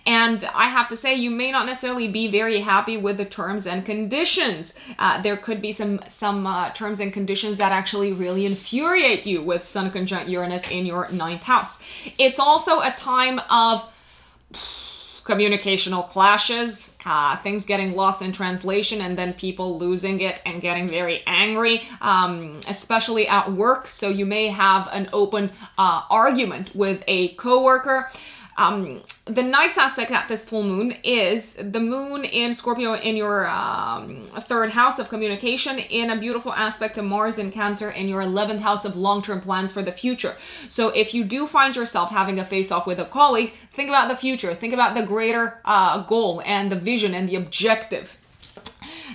and 0.06 0.40
I 0.64 0.68
have 0.78 0.88
to 0.90 0.98
say 0.98 1.10
you 1.16 1.32
may 1.32 1.50
not 1.56 1.66
necessarily 1.66 2.10
be 2.20 2.28
very 2.28 2.60
happy 2.74 2.98
with 3.06 3.16
the 3.22 3.30
terms 3.40 3.64
and 3.66 3.86
conditions. 3.86 4.64
Uh, 5.00 5.22
there 5.22 5.38
could 5.38 5.62
be 5.62 5.72
some 5.72 5.94
some 6.08 6.46
uh, 6.46 6.72
terms 6.72 7.00
and 7.00 7.14
conditions 7.14 7.56
that 7.62 7.72
actually 7.72 8.12
really 8.12 8.44
infuriate 8.46 9.26
you 9.26 9.42
with 9.42 9.64
Sun 9.64 9.92
conjunct 9.92 10.28
Uranus 10.30 10.66
in 10.70 10.86
your 10.86 11.04
ninth 11.24 11.44
house. 11.44 11.82
It's 12.18 12.40
also 12.40 12.74
a 12.82 12.92
time 12.92 13.40
of 13.50 13.86
communicational 15.32 16.08
clashes, 16.08 16.92
uh, 17.06 17.38
things 17.38 17.66
getting 17.66 17.96
lost 17.96 18.22
in 18.22 18.32
translation, 18.34 19.00
and 19.02 19.18
then 19.18 19.34
people 19.34 19.78
losing 19.78 20.20
it 20.20 20.42
and 20.46 20.62
getting 20.62 20.88
very 20.88 21.24
angry, 21.26 21.84
um, 22.02 22.60
especially 22.68 23.28
at 23.28 23.52
work. 23.52 23.88
So 23.88 24.10
you 24.10 24.26
may 24.26 24.48
have 24.48 24.90
an 24.92 25.10
open 25.14 25.52
uh, 25.78 26.02
argument 26.10 26.76
with 26.76 27.04
a 27.08 27.30
coworker. 27.36 28.10
Um, 28.58 29.02
the 29.26 29.44
nice 29.44 29.78
aspect 29.78 30.12
at 30.12 30.28
this 30.28 30.46
full 30.46 30.64
moon 30.64 30.96
is 31.04 31.54
the 31.54 31.80
moon 31.80 32.26
in 32.26 32.54
Scorpio 32.54 32.96
in 32.96 33.16
your 33.16 33.48
um, 33.48 34.26
third 34.40 34.72
house 34.72 35.00
of 35.00 35.10
communication, 35.10 35.80
in 35.80 36.10
a 36.10 36.18
beautiful 36.20 36.54
aspect 36.54 36.96
to 36.96 37.02
Mars 37.02 37.38
in 37.38 37.52
Cancer 37.52 37.90
in 37.90 38.08
your 38.08 38.22
11th 38.22 38.60
house 38.60 38.86
of 38.86 38.96
long 38.98 39.22
term 39.22 39.42
plans 39.42 39.72
for 39.72 39.82
the 39.82 39.92
future. 39.92 40.36
So 40.68 40.90
if 40.90 41.14
you 41.14 41.24
do 41.24 41.48
find 41.48 41.76
yourself 41.76 42.10
having 42.10 42.40
a 42.40 42.46
face 42.46 42.72
off 42.72 42.86
with 42.86 43.00
a 43.00 43.06
colleague, 43.06 43.54
think 43.72 43.90
about 43.90 44.10
the 44.10 44.16
future, 44.16 44.54
think 44.54 44.74
about 44.74 44.96
the 44.96 45.04
greater 45.04 45.60
uh, 45.66 46.04
goal 46.04 46.42
and 46.46 46.72
the 46.72 46.76
vision 46.76 47.14
and 47.14 47.30
the 47.30 47.36
objective 47.36 48.18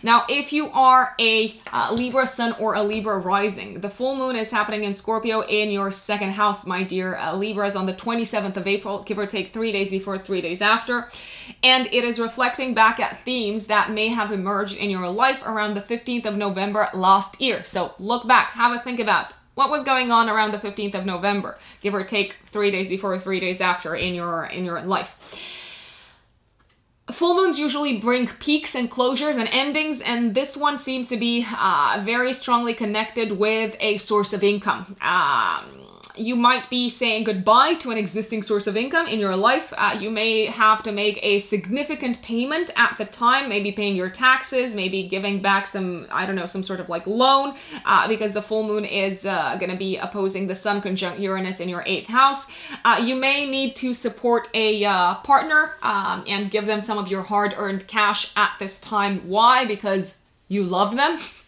now, 0.03 0.25
if 0.29 0.53
you 0.53 0.71
are 0.71 1.15
a 1.19 1.57
uh, 1.73 1.93
Libra 1.93 2.27
sun 2.27 2.55
or 2.59 2.75
a 2.75 2.83
Libra 2.83 3.19
rising, 3.19 3.81
the 3.81 3.91
full 3.91 4.17
moon 4.17 4.37
is 4.37 4.51
happening 4.51 4.85
in 4.85 4.95
Scorpio 4.95 5.41
in 5.43 5.71
your 5.71 5.91
second 5.91 6.31
house, 6.31 6.67
my 6.67 6.83
dear 6.83 7.17
uh, 7.17 7.35
Libras, 7.35 7.77
on 7.77 7.87
the 7.87 7.95
27th 7.95 8.57
of 8.57 8.67
April, 8.67 9.03
give 9.03 9.19
or 9.19 9.27
take 9.27 9.53
three 9.53 9.73
days 9.73 9.91
before, 9.91 10.19
three 10.19 10.41
days 10.41 10.63
after. 10.63 11.09
And 11.63 11.87
it 11.93 12.05
is 12.05 12.19
reflecting 12.19 12.75
back 12.75 13.01
at 13.01 13.21
themes 13.21 13.67
that 13.67 13.91
may 13.91 14.09
have 14.09 14.33
emerged 14.33 14.77
in 14.77 14.91
your 14.91 15.09
life 15.09 15.43
around 15.45 15.75
the 15.75 15.81
15th 15.81 16.27
of 16.27 16.37
November 16.37 16.89
last 16.93 17.41
year. 17.41 17.63
So 17.65 17.95
look 17.99 18.27
back, 18.27 18.53
have 18.53 18.75
a 18.75 18.79
think 18.79 19.01
about 19.01 19.35
what 19.55 19.71
was 19.71 19.83
going 19.83 20.13
on 20.13 20.29
around 20.29 20.53
the 20.53 20.59
15th 20.59 20.95
of 20.95 21.07
November, 21.07 21.59
give 21.81 21.95
or 21.95 22.05
take 22.05 22.37
three 22.45 22.71
days 22.71 22.91
before, 22.91 23.19
three 23.19 23.41
days 23.41 23.61
after 23.61 23.97
in 23.97 24.15
your 24.15 24.45
in 24.45 24.65
your 24.65 24.83
life. 24.83 25.17
Full 27.11 27.37
moons 27.37 27.59
usually 27.59 27.99
bring 27.99 28.27
peaks 28.27 28.75
and 28.75 28.91
closures 28.91 29.37
and 29.37 29.49
endings, 29.53 30.01
and 30.01 30.35
this 30.35 30.57
one 30.57 30.77
seems 30.77 31.09
to 31.11 31.17
be 31.17 31.47
uh, 31.57 32.03
very 32.05 32.33
strongly 32.33 32.75
connected 32.75 33.33
with 33.33 33.77
a 33.79 33.99
source 33.99 34.33
of 34.33 34.43
income. 34.43 34.97
Um, 35.01 35.87
you 36.17 36.37
might 36.37 36.69
be 36.71 36.89
saying 36.89 37.25
goodbye 37.25 37.75
to 37.75 37.91
an 37.91 37.99
existing 37.99 38.43
source 38.43 38.67
of 38.67 38.77
income 38.77 39.07
in 39.07 39.19
your 39.19 39.37
life. 39.37 39.73
Uh, 39.77 39.97
you 40.01 40.11
may 40.11 40.47
have 40.47 40.83
to 40.83 40.93
make 40.93 41.19
a 41.23 41.39
significant 41.41 42.23
payment 42.23 42.71
at 42.77 42.97
the 42.99 43.05
time, 43.05 43.49
maybe 43.49 43.73
paying 43.73 43.97
your 43.97 44.11
taxes, 44.11 44.75
maybe 44.75 45.03
giving 45.03 45.41
back 45.41 45.67
some, 45.67 46.07
I 46.11 46.27
don't 46.27 46.37
know, 46.37 46.47
some 46.47 46.63
sort 46.63 46.81
of 46.81 46.89
like 46.89 47.07
loan, 47.07 47.55
uh, 47.85 48.09
because 48.09 48.33
the 48.33 48.43
full 48.43 48.67
moon 48.67 48.85
is 48.85 49.27
uh, 49.27 49.57
going 49.57 49.71
to 49.71 49.77
be 49.77 49.97
opposing 49.97 50.47
the 50.47 50.55
sun 50.55 50.81
conjunct 50.81 51.21
Uranus 51.21 51.61
in 51.61 51.69
your 51.69 51.83
eighth 51.87 52.09
house. 52.09 52.47
Uh, 52.85 53.03
you 53.05 53.17
may 53.17 53.49
need 53.49 53.77
to 53.77 53.95
support 53.95 54.49
a 54.55 54.85
uh, 54.85 55.15
partner 55.17 55.75
um, 55.83 56.25
and 56.27 56.51
give 56.51 56.67
them 56.67 56.81
some 56.81 56.99
of 56.99 57.09
your 57.09 57.23
hard 57.23 57.55
earned 57.57 57.87
cash 57.87 58.33
at 58.37 58.53
this 58.59 58.81
time. 58.81 59.21
Why? 59.29 59.65
Because 59.65 60.19
you 60.49 60.63
love 60.63 60.97
them. 60.97 61.19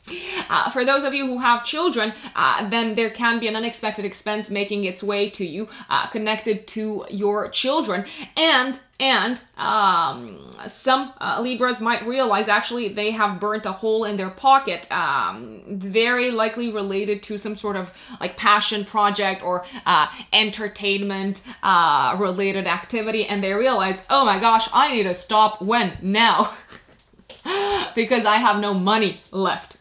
Uh, 0.49 0.71
for 0.71 0.85
those 0.85 1.05
of 1.05 1.15
you 1.15 1.27
who 1.27 1.39
have 1.39 1.65
children, 1.65 2.13
uh, 2.37 2.69
then 2.69 2.95
there 2.95 3.11
can 3.11 3.39
be 3.39 3.49
an 3.49 3.57
unexpected 3.57 4.05
expense 4.05 4.51
making 4.51 4.85
its 4.85 5.03
way 5.03 5.29
to 5.31 5.47
you, 5.47 5.69
uh, 5.91 6.07
connected 6.09 6.67
to 6.69 7.05
your 7.11 7.49
children, 7.49 8.05
and 8.37 8.81
and 9.01 9.41
um, 9.57 10.39
some 10.67 11.13
uh, 11.21 11.39
Libras 11.41 11.81
might 11.81 12.05
realize 12.05 12.49
actually 12.49 12.89
they 12.89 13.13
have 13.13 13.39
burnt 13.39 13.65
a 13.65 13.71
hole 13.71 14.05
in 14.05 14.17
their 14.17 14.31
pocket, 14.31 14.91
um, 14.91 15.63
very 15.69 16.33
likely 16.33 16.73
related 16.73 17.23
to 17.25 17.39
some 17.39 17.55
sort 17.55 17.77
of 17.77 17.93
like 18.21 18.37
passion 18.37 18.85
project 18.85 19.43
or 19.43 19.65
uh, 19.87 20.09
entertainment 20.33 21.43
uh, 21.63 22.17
related 22.19 22.67
activity, 22.67 23.25
and 23.25 23.43
they 23.43 23.55
realize, 23.55 24.05
oh 24.11 24.25
my 24.25 24.41
gosh, 24.41 24.69
I 24.73 24.93
need 24.93 25.05
to 25.05 25.15
stop 25.15 25.63
when 25.63 25.97
now. 26.03 26.55
because 27.95 28.27
I 28.27 28.37
have 28.37 28.61
no 28.61 28.75
money 28.75 29.21
left. 29.31 29.78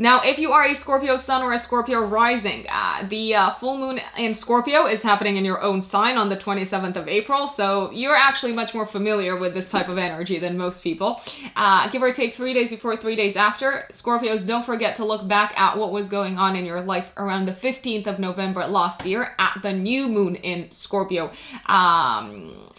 Now, 0.00 0.22
if 0.22 0.38
you 0.38 0.52
are 0.52 0.64
a 0.64 0.74
Scorpio 0.74 1.18
sun 1.18 1.42
or 1.42 1.52
a 1.52 1.58
Scorpio 1.58 2.00
rising, 2.00 2.64
uh, 2.70 3.04
the 3.06 3.34
uh, 3.34 3.50
full 3.50 3.76
moon 3.76 4.00
in 4.16 4.32
Scorpio 4.32 4.86
is 4.86 5.02
happening 5.02 5.36
in 5.36 5.44
your 5.44 5.60
own 5.60 5.82
sign 5.82 6.16
on 6.16 6.30
the 6.30 6.38
27th 6.38 6.96
of 6.96 7.06
April, 7.06 7.46
so 7.46 7.90
you're 7.90 8.16
actually 8.16 8.52
much 8.52 8.72
more 8.72 8.86
familiar 8.86 9.36
with 9.36 9.52
this 9.52 9.70
type 9.70 9.90
of 9.90 9.98
energy 9.98 10.38
than 10.38 10.56
most 10.56 10.82
people. 10.82 11.20
Uh, 11.54 11.86
give 11.90 12.02
or 12.02 12.12
take 12.12 12.32
three 12.32 12.54
days 12.54 12.70
before, 12.70 12.96
three 12.96 13.14
days 13.14 13.36
after. 13.36 13.84
Scorpios, 13.90 14.46
don't 14.46 14.64
forget 14.64 14.94
to 14.94 15.04
look 15.04 15.28
back 15.28 15.52
at 15.60 15.76
what 15.76 15.92
was 15.92 16.08
going 16.08 16.38
on 16.38 16.56
in 16.56 16.64
your 16.64 16.80
life 16.80 17.12
around 17.18 17.44
the 17.44 17.52
15th 17.52 18.06
of 18.06 18.18
November 18.18 18.66
last 18.66 19.04
year 19.04 19.34
at 19.38 19.60
the 19.60 19.74
new 19.74 20.08
moon 20.08 20.34
in 20.36 20.72
Scorpio. 20.72 21.30
Um, 21.66 22.70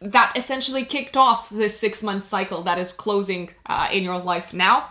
that 0.00 0.36
essentially 0.36 0.84
kicked 0.84 1.16
off 1.16 1.48
this 1.50 1.78
six 1.78 2.02
month 2.02 2.24
cycle 2.24 2.62
that 2.62 2.78
is 2.78 2.92
closing 2.92 3.50
uh, 3.66 3.88
in 3.92 4.02
your 4.02 4.18
life 4.18 4.52
now. 4.52 4.88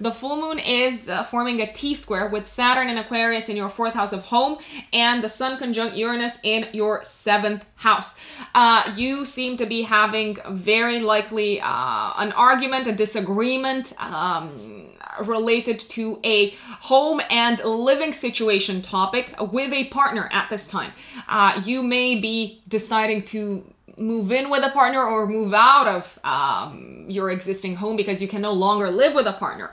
The 0.00 0.12
full 0.12 0.36
moon 0.36 0.58
is 0.58 1.08
uh, 1.08 1.24
forming 1.24 1.60
a 1.60 1.72
T 1.72 1.94
square 1.94 2.28
with 2.28 2.46
Saturn 2.46 2.88
and 2.88 2.98
Aquarius 2.98 3.48
in 3.48 3.56
your 3.56 3.68
fourth 3.68 3.94
house 3.94 4.12
of 4.12 4.22
home 4.24 4.58
and 4.92 5.22
the 5.22 5.28
Sun 5.28 5.58
conjunct 5.58 5.96
Uranus 5.96 6.38
in 6.42 6.68
your 6.72 7.02
seventh 7.04 7.64
house. 7.76 8.16
Uh, 8.54 8.92
you 8.96 9.26
seem 9.26 9.56
to 9.56 9.66
be 9.66 9.82
having 9.82 10.38
very 10.50 11.00
likely 11.00 11.60
uh, 11.60 12.12
an 12.16 12.32
argument, 12.32 12.86
a 12.86 12.92
disagreement. 12.92 13.92
Um, 13.98 14.90
related 15.24 15.78
to 15.78 16.20
a 16.24 16.50
home 16.80 17.20
and 17.30 17.58
living 17.60 18.12
situation 18.12 18.82
topic 18.82 19.34
with 19.40 19.72
a 19.72 19.84
partner 19.84 20.28
at 20.32 20.50
this 20.50 20.66
time. 20.66 20.92
Uh, 21.28 21.60
you 21.64 21.82
may 21.82 22.14
be 22.14 22.62
deciding 22.68 23.22
to 23.22 23.64
move 23.96 24.30
in 24.30 24.50
with 24.50 24.64
a 24.64 24.70
partner 24.70 25.02
or 25.02 25.26
move 25.26 25.54
out 25.54 25.88
of 25.88 26.18
um, 26.24 27.06
your 27.08 27.30
existing 27.30 27.76
home 27.76 27.96
because 27.96 28.20
you 28.20 28.28
can 28.28 28.42
no 28.42 28.52
longer 28.52 28.90
live 28.90 29.14
with 29.14 29.26
a 29.26 29.32
partner. 29.32 29.72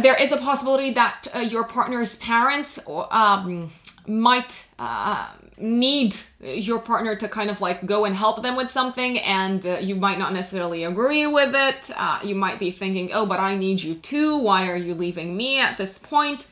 There 0.00 0.16
is 0.16 0.32
a 0.32 0.36
possibility 0.36 0.90
that 0.94 1.28
uh, 1.34 1.38
your 1.38 1.64
partner's 1.64 2.16
parents 2.16 2.80
um, 2.88 3.70
might 4.08 4.66
uh, 4.78 5.28
need 5.56 6.16
your 6.40 6.80
partner 6.80 7.14
to 7.14 7.28
kind 7.28 7.48
of 7.48 7.60
like 7.60 7.86
go 7.86 8.04
and 8.04 8.14
help 8.14 8.42
them 8.42 8.56
with 8.56 8.70
something, 8.70 9.18
and 9.20 9.64
uh, 9.64 9.78
you 9.80 9.94
might 9.94 10.18
not 10.18 10.32
necessarily 10.32 10.82
agree 10.82 11.26
with 11.26 11.54
it. 11.54 11.90
Uh, 11.96 12.18
you 12.24 12.34
might 12.34 12.58
be 12.58 12.72
thinking, 12.72 13.10
oh, 13.12 13.24
but 13.24 13.38
I 13.38 13.54
need 13.54 13.82
you 13.82 13.94
too. 13.94 14.38
Why 14.38 14.68
are 14.68 14.76
you 14.76 14.94
leaving 14.94 15.36
me 15.36 15.60
at 15.60 15.78
this 15.78 15.98
point? 15.98 16.48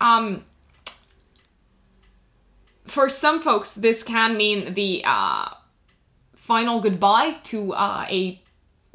Um, 0.00 0.44
for 2.84 3.08
some 3.08 3.40
folks, 3.40 3.72
this 3.72 4.02
can 4.02 4.36
mean 4.36 4.74
the 4.74 5.02
uh, 5.06 5.48
final 6.42 6.80
goodbye 6.80 7.36
to 7.44 7.72
uh, 7.72 8.04
a 8.10 8.42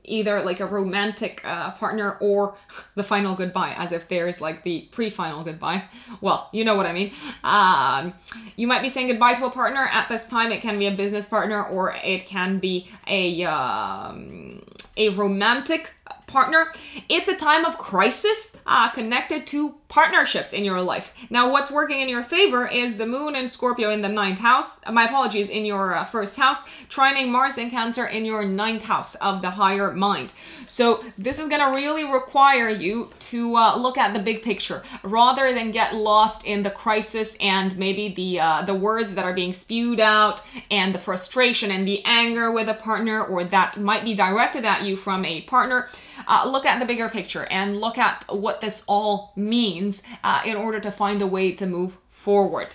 either 0.03 0.41
like 0.41 0.59
a 0.59 0.65
romantic 0.65 1.41
uh, 1.43 1.71
partner 1.71 2.17
or 2.19 2.57
the 2.95 3.03
final 3.03 3.35
goodbye, 3.35 3.73
as 3.77 3.91
if 3.91 4.07
there's 4.09 4.41
like 4.41 4.63
the 4.63 4.81
pre 4.91 5.09
final 5.09 5.43
goodbye. 5.43 5.83
Well, 6.19 6.49
you 6.51 6.65
know 6.65 6.75
what 6.75 6.85
I 6.85 6.93
mean. 6.93 7.11
Um, 7.43 8.13
you 8.55 8.67
might 8.67 8.81
be 8.81 8.89
saying 8.89 9.07
goodbye 9.07 9.35
to 9.35 9.45
a 9.45 9.49
partner 9.49 9.87
at 9.91 10.09
this 10.09 10.27
time. 10.27 10.51
It 10.51 10.61
can 10.61 10.77
be 10.77 10.87
a 10.87 10.91
business 10.91 11.25
partner 11.27 11.63
or 11.63 11.95
it 12.03 12.25
can 12.25 12.59
be 12.59 12.89
a, 13.07 13.43
um, 13.43 14.61
a 14.97 15.09
romantic 15.09 15.91
partner. 16.25 16.71
It's 17.07 17.29
a 17.29 17.35
time 17.35 17.65
of 17.65 17.77
crisis 17.77 18.57
uh, 18.65 18.89
connected 18.91 19.47
to 19.47 19.75
partnerships 19.89 20.53
in 20.53 20.65
your 20.65 20.81
life. 20.81 21.13
Now, 21.29 21.51
what's 21.51 21.71
working 21.71 22.01
in 22.01 22.09
your 22.09 22.23
favor 22.23 22.67
is 22.67 22.97
the 22.97 23.05
moon 23.05 23.35
and 23.35 23.49
Scorpio 23.49 23.89
in 23.89 24.01
the 24.01 24.09
ninth 24.09 24.39
house. 24.39 24.81
My 24.91 25.05
apologies, 25.05 25.49
in 25.49 25.65
your 25.65 25.95
uh, 25.95 26.03
first 26.03 26.37
house, 26.37 26.63
trining 26.89 27.29
Mars 27.29 27.57
and 27.57 27.71
Cancer 27.71 28.05
in 28.05 28.25
your 28.25 28.43
ninth 28.43 28.83
house 28.83 29.15
of 29.15 29.41
the 29.41 29.51
higher 29.51 29.93
mind. 29.93 30.33
So, 30.65 31.01
this 31.17 31.39
is 31.39 31.47
going 31.47 31.61
to 31.61 31.75
really 31.77 32.03
require 32.03 32.69
you 32.69 33.09
to 33.19 33.55
uh, 33.55 33.77
look 33.77 33.97
at 33.97 34.13
the 34.13 34.19
big 34.19 34.43
picture 34.43 34.83
rather 35.03 35.53
than 35.53 35.71
get 35.71 35.95
lost 35.95 36.45
in 36.45 36.63
the 36.63 36.69
crisis 36.69 37.37
and 37.39 37.77
maybe 37.77 38.09
the 38.09 38.39
uh, 38.39 38.61
the 38.63 38.75
words 38.75 39.15
that 39.15 39.25
are 39.25 39.33
being 39.33 39.53
spewed 39.53 39.99
out 39.99 40.43
and 40.69 40.93
the 40.93 40.99
frustration 40.99 41.71
and 41.71 41.87
the 41.87 42.03
anger 42.03 42.51
with 42.51 42.67
a 42.67 42.73
partner 42.73 43.23
or 43.23 43.43
that 43.45 43.77
might 43.77 44.03
be 44.03 44.13
directed 44.13 44.65
at 44.65 44.83
you 44.83 44.97
from 44.97 45.23
a 45.23 45.41
partner. 45.43 45.87
Uh, 46.27 46.47
look 46.47 46.65
at 46.65 46.79
the 46.79 46.85
bigger 46.85 47.07
picture 47.07 47.45
and 47.45 47.79
look 47.79 47.97
at 47.97 48.25
what 48.29 48.59
this 48.59 48.83
all 48.87 49.31
means 49.35 49.76
uh, 50.23 50.41
in 50.45 50.55
order 50.55 50.79
to 50.79 50.91
find 50.91 51.21
a 51.21 51.27
way 51.27 51.51
to 51.51 51.65
move 51.65 51.97
forward. 52.09 52.69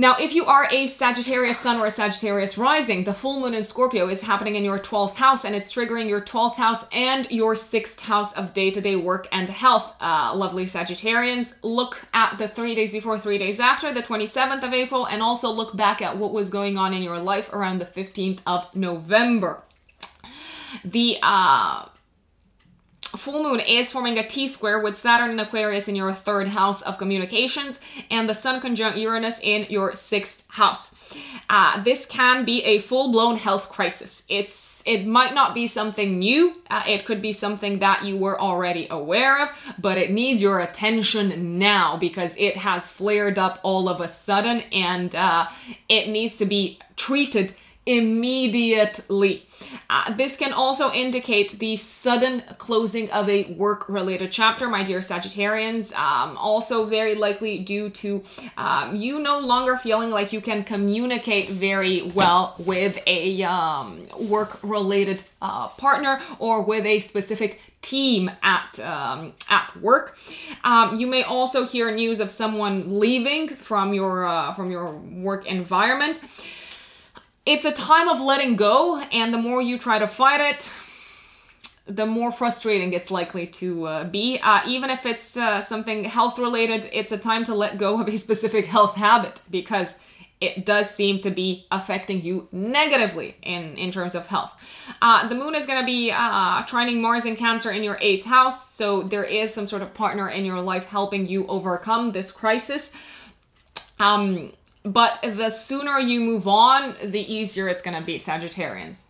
Now, 0.00 0.16
if 0.16 0.34
you 0.34 0.46
are 0.46 0.66
a 0.70 0.86
Sagittarius 0.86 1.58
sun 1.58 1.78
or 1.78 1.84
a 1.84 1.90
Sagittarius 1.90 2.56
rising, 2.56 3.04
the 3.04 3.12
full 3.12 3.38
moon 3.38 3.52
in 3.52 3.62
Scorpio 3.62 4.08
is 4.08 4.22
happening 4.22 4.54
in 4.54 4.64
your 4.64 4.78
12th 4.78 5.16
house 5.16 5.44
and 5.44 5.54
it's 5.54 5.74
triggering 5.74 6.08
your 6.08 6.22
12th 6.22 6.54
house 6.54 6.86
and 6.90 7.30
your 7.30 7.54
6th 7.54 8.00
house 8.00 8.32
of 8.32 8.54
day 8.54 8.70
to 8.70 8.80
day 8.80 8.96
work 8.96 9.28
and 9.30 9.50
health. 9.50 9.94
Uh, 10.00 10.32
lovely 10.34 10.64
Sagittarians, 10.64 11.58
look 11.62 12.00
at 12.14 12.38
the 12.38 12.48
three 12.48 12.74
days 12.74 12.92
before, 12.92 13.18
three 13.18 13.36
days 13.36 13.60
after, 13.60 13.92
the 13.92 14.00
27th 14.00 14.62
of 14.62 14.72
April, 14.72 15.06
and 15.06 15.20
also 15.20 15.50
look 15.50 15.76
back 15.76 16.00
at 16.00 16.16
what 16.16 16.32
was 16.32 16.48
going 16.48 16.78
on 16.78 16.94
in 16.94 17.02
your 17.02 17.18
life 17.18 17.52
around 17.52 17.78
the 17.78 17.84
15th 17.84 18.38
of 18.46 18.74
November. 18.74 19.64
The 20.82 21.18
uh, 21.22 21.84
full 23.16 23.42
moon 23.42 23.60
is 23.60 23.90
forming 23.90 24.18
a 24.18 24.26
T 24.26 24.48
square 24.48 24.78
with 24.78 24.96
Saturn 24.96 25.30
and 25.30 25.40
Aquarius 25.40 25.88
in 25.88 25.96
your 25.96 26.12
third 26.12 26.48
house 26.48 26.82
of 26.82 26.98
communications 26.98 27.80
and 28.10 28.28
the 28.28 28.34
Sun 28.34 28.60
conjunct 28.60 28.98
Uranus 28.98 29.40
in 29.42 29.66
your 29.68 29.94
sixth 29.96 30.46
house. 30.48 30.94
Uh, 31.48 31.82
this 31.82 32.06
can 32.06 32.44
be 32.44 32.62
a 32.62 32.78
full-blown 32.78 33.36
health 33.36 33.70
crisis. 33.70 34.24
It's 34.28 34.82
it 34.86 35.06
might 35.06 35.34
not 35.34 35.54
be 35.54 35.66
something 35.66 36.18
new. 36.18 36.62
Uh, 36.70 36.84
it 36.86 37.04
could 37.04 37.20
be 37.20 37.32
something 37.32 37.80
that 37.80 38.04
you 38.04 38.16
were 38.16 38.40
already 38.40 38.86
aware 38.90 39.42
of, 39.42 39.50
but 39.78 39.98
it 39.98 40.10
needs 40.12 40.40
your 40.40 40.60
attention 40.60 41.58
now 41.58 41.96
because 41.96 42.36
it 42.38 42.56
has 42.58 42.90
flared 42.90 43.38
up 43.38 43.58
all 43.62 43.88
of 43.88 44.00
a 44.00 44.08
sudden, 44.08 44.62
and 44.72 45.14
uh, 45.14 45.48
it 45.88 46.08
needs 46.08 46.38
to 46.38 46.46
be 46.46 46.78
treated 46.96 47.54
immediately. 47.90 49.44
Uh, 49.88 50.14
this 50.14 50.36
can 50.36 50.52
also 50.52 50.92
indicate 50.92 51.58
the 51.58 51.76
sudden 51.76 52.42
closing 52.58 53.10
of 53.10 53.28
a 53.28 53.52
work 53.54 53.88
related 53.88 54.30
chapter, 54.30 54.68
my 54.68 54.82
dear 54.84 55.00
Sagittarians. 55.00 55.92
Um, 55.94 56.36
also, 56.36 56.86
very 56.86 57.14
likely 57.14 57.58
due 57.58 57.90
to 57.90 58.22
um, 58.56 58.94
you 58.94 59.18
no 59.18 59.40
longer 59.40 59.76
feeling 59.76 60.10
like 60.10 60.32
you 60.32 60.40
can 60.40 60.62
communicate 60.62 61.50
very 61.50 62.02
well 62.02 62.54
with 62.58 62.98
a 63.06 63.42
um, 63.42 64.06
work 64.18 64.58
related 64.62 65.24
uh, 65.42 65.68
partner 65.68 66.20
or 66.38 66.62
with 66.62 66.86
a 66.86 67.00
specific 67.00 67.60
team 67.82 68.30
at 68.42 68.78
um, 68.80 69.32
at 69.48 69.76
work. 69.80 70.16
Um, 70.62 70.96
you 70.96 71.06
may 71.06 71.22
also 71.22 71.66
hear 71.66 71.90
news 71.90 72.20
of 72.20 72.30
someone 72.30 73.00
leaving 73.00 73.48
from 73.48 73.94
your 73.94 74.24
uh, 74.24 74.52
from 74.52 74.70
your 74.70 74.92
work 74.96 75.46
environment 75.46 76.20
it's 77.50 77.64
a 77.64 77.72
time 77.72 78.08
of 78.08 78.20
letting 78.20 78.54
go, 78.54 79.00
and 79.10 79.34
the 79.34 79.38
more 79.38 79.60
you 79.60 79.76
try 79.76 79.98
to 79.98 80.06
fight 80.06 80.40
it, 80.40 80.70
the 81.84 82.06
more 82.06 82.30
frustrating 82.30 82.92
it's 82.92 83.10
likely 83.10 83.44
to 83.44 83.86
uh, 83.86 84.04
be. 84.04 84.38
Uh, 84.40 84.60
even 84.68 84.88
if 84.88 85.04
it's 85.04 85.36
uh, 85.36 85.60
something 85.60 86.04
health 86.04 86.38
related, 86.38 86.88
it's 86.92 87.10
a 87.10 87.18
time 87.18 87.42
to 87.42 87.54
let 87.54 87.76
go 87.76 88.00
of 88.00 88.06
a 88.06 88.16
specific 88.26 88.66
health 88.66 88.94
habit 88.94 89.42
because 89.50 89.98
it 90.40 90.64
does 90.64 90.88
seem 90.88 91.20
to 91.20 91.30
be 91.30 91.66
affecting 91.72 92.22
you 92.22 92.46
negatively 92.52 93.34
in, 93.42 93.76
in 93.76 93.90
terms 93.90 94.14
of 94.14 94.28
health. 94.28 94.52
Uh, 95.02 95.26
the 95.26 95.34
moon 95.34 95.56
is 95.56 95.66
going 95.66 95.80
to 95.80 95.84
be 95.84 96.12
uh, 96.12 96.62
trining 96.62 97.00
Mars 97.00 97.26
in 97.26 97.34
Cancer 97.34 97.72
in 97.72 97.82
your 97.82 97.98
eighth 98.00 98.26
house, 98.26 98.70
so 98.70 99.02
there 99.02 99.24
is 99.24 99.52
some 99.52 99.66
sort 99.66 99.82
of 99.82 99.92
partner 99.92 100.28
in 100.28 100.44
your 100.44 100.60
life 100.60 100.84
helping 100.84 101.26
you 101.26 101.48
overcome 101.48 102.12
this 102.12 102.30
crisis. 102.30 102.92
Um, 103.98 104.52
but 104.82 105.20
the 105.22 105.50
sooner 105.50 105.98
you 105.98 106.20
move 106.20 106.48
on, 106.48 106.94
the 107.02 107.20
easier 107.32 107.68
it's 107.68 107.82
going 107.82 107.96
to 107.96 108.02
be, 108.02 108.16
Sagittarians. 108.18 109.06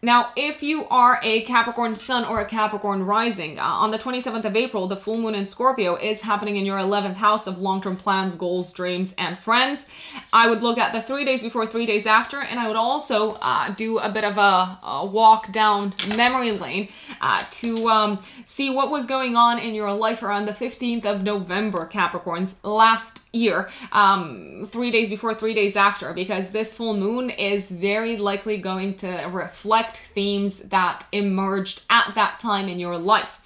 Now, 0.00 0.30
if 0.36 0.62
you 0.62 0.86
are 0.90 1.18
a 1.24 1.40
Capricorn 1.40 1.92
Sun 1.92 2.24
or 2.24 2.40
a 2.40 2.44
Capricorn 2.44 3.02
Rising, 3.02 3.58
uh, 3.58 3.64
on 3.64 3.90
the 3.90 3.98
27th 3.98 4.44
of 4.44 4.54
April, 4.54 4.86
the 4.86 4.96
full 4.96 5.18
moon 5.18 5.34
in 5.34 5.44
Scorpio 5.44 5.96
is 5.96 6.20
happening 6.20 6.54
in 6.54 6.64
your 6.64 6.78
11th 6.78 7.14
house 7.14 7.48
of 7.48 7.58
long 7.58 7.80
term 7.80 7.96
plans, 7.96 8.36
goals, 8.36 8.72
dreams, 8.72 9.12
and 9.18 9.36
friends. 9.36 9.88
I 10.32 10.48
would 10.48 10.62
look 10.62 10.78
at 10.78 10.92
the 10.92 11.02
three 11.02 11.24
days 11.24 11.42
before, 11.42 11.66
three 11.66 11.84
days 11.84 12.06
after, 12.06 12.40
and 12.40 12.60
I 12.60 12.68
would 12.68 12.76
also 12.76 13.38
uh, 13.42 13.70
do 13.70 13.98
a 13.98 14.08
bit 14.08 14.22
of 14.22 14.38
a, 14.38 14.78
a 14.84 15.04
walk 15.04 15.50
down 15.50 15.92
memory 16.16 16.52
lane 16.52 16.90
uh, 17.20 17.42
to 17.50 17.90
um, 17.90 18.22
see 18.44 18.70
what 18.70 18.92
was 18.92 19.04
going 19.04 19.34
on 19.34 19.58
in 19.58 19.74
your 19.74 19.92
life 19.92 20.22
around 20.22 20.46
the 20.46 20.52
15th 20.52 21.06
of 21.06 21.24
November, 21.24 21.88
Capricorns, 21.92 22.58
last 22.62 23.28
year, 23.32 23.68
um, 23.90 24.68
three 24.70 24.92
days 24.92 25.08
before, 25.08 25.34
three 25.34 25.54
days 25.54 25.74
after, 25.74 26.12
because 26.12 26.50
this 26.50 26.76
full 26.76 26.94
moon 26.94 27.30
is 27.30 27.72
very 27.72 28.16
likely 28.16 28.58
going 28.58 28.94
to 28.94 29.08
reflect 29.32 29.87
themes 29.96 30.68
that 30.68 31.06
emerged 31.12 31.82
at 31.90 32.14
that 32.14 32.38
time 32.38 32.68
in 32.68 32.78
your 32.78 32.98
life. 32.98 33.40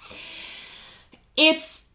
It's 1.35 1.87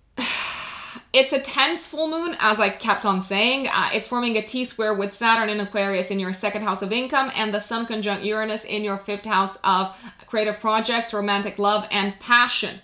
it's 1.18 1.32
a 1.32 1.40
tense 1.40 1.84
full 1.84 2.06
moon, 2.06 2.36
as 2.38 2.60
I 2.60 2.68
kept 2.68 3.04
on 3.04 3.20
saying. 3.20 3.66
Uh, 3.66 3.90
it's 3.92 4.06
forming 4.06 4.36
a 4.36 4.42
T 4.42 4.64
square 4.64 4.94
with 4.94 5.12
Saturn 5.12 5.48
in 5.48 5.58
Aquarius 5.58 6.12
in 6.12 6.20
your 6.20 6.32
second 6.32 6.62
house 6.62 6.80
of 6.80 6.92
income 6.92 7.32
and 7.34 7.52
the 7.52 7.58
Sun 7.58 7.86
conjunct 7.86 8.24
Uranus 8.24 8.64
in 8.64 8.84
your 8.84 8.98
fifth 8.98 9.24
house 9.24 9.58
of 9.64 9.96
creative 10.28 10.60
project, 10.60 11.12
romantic 11.12 11.58
love, 11.58 11.88
and 11.90 12.20
passion. 12.20 12.80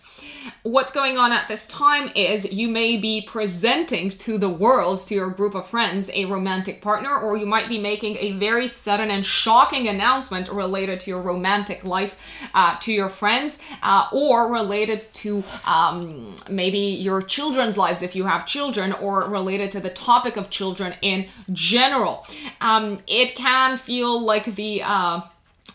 What's 0.62 0.90
going 0.90 1.16
on 1.16 1.31
at 1.31 1.47
this 1.47 1.66
time 1.66 2.11
is 2.14 2.53
you 2.53 2.68
may 2.68 2.97
be 2.97 3.23
presenting 3.23 4.11
to 4.18 4.37
the 4.37 4.49
world, 4.49 5.07
to 5.07 5.14
your 5.14 5.31
group 5.31 5.55
of 5.55 5.68
friends, 5.68 6.11
a 6.12 6.25
romantic 6.25 6.83
partner, 6.83 7.16
or 7.16 7.37
you 7.37 7.47
might 7.47 7.68
be 7.68 7.79
making 7.79 8.16
a 8.16 8.33
very 8.33 8.66
sudden 8.66 9.11
and 9.11 9.25
shocking 9.25 9.88
announcement 9.88 10.49
related 10.49 11.01
to 11.01 11.11
your 11.11 11.23
romantic 11.23 11.85
life 11.85 12.16
uh, 12.55 12.77
to 12.81 12.92
your 12.92 13.09
friends, 13.09 13.59
uh, 13.83 14.09
or 14.12 14.51
related 14.51 15.12
to 15.14 15.44
um, 15.66 16.35
maybe 16.49 16.79
your 16.79 17.23
children's 17.23 17.79
lives 17.79 18.03
if 18.03 18.16
you 18.16 18.23
have 18.26 18.46
children, 18.46 18.92
or 18.92 19.28
related 19.28 19.70
to 19.72 19.80
the 19.80 19.90
topic 19.90 20.37
of 20.37 20.50
children 20.50 20.94
in 21.02 21.28
general. 21.52 22.26
Um, 22.60 22.98
it 23.06 23.34
can 23.34 23.76
feel 23.76 24.20
like 24.20 24.54
the 24.56 24.82
uh, 24.82 25.20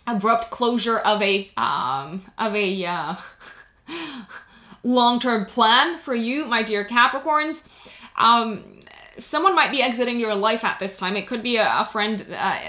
abrupt 0.08 0.50
closure 0.50 0.98
of 0.98 1.22
a 1.22 1.50
um, 1.58 2.24
of 2.38 2.56
a 2.56 2.86
uh, 2.86 3.16
long-term 4.84 5.46
plan 5.46 5.98
for 5.98 6.16
you, 6.16 6.46
my 6.46 6.64
dear 6.64 6.84
Capricorns. 6.84 7.68
Um, 8.18 8.80
someone 9.18 9.56
might 9.56 9.72
be 9.72 9.82
exiting 9.82 10.20
your 10.20 10.36
life 10.36 10.64
at 10.64 10.80
this 10.80 10.98
time. 10.98 11.16
It 11.16 11.28
could 11.28 11.44
be 11.44 11.58
a, 11.58 11.82
a 11.82 11.86
friend 11.86 12.26
uh, 12.36 12.60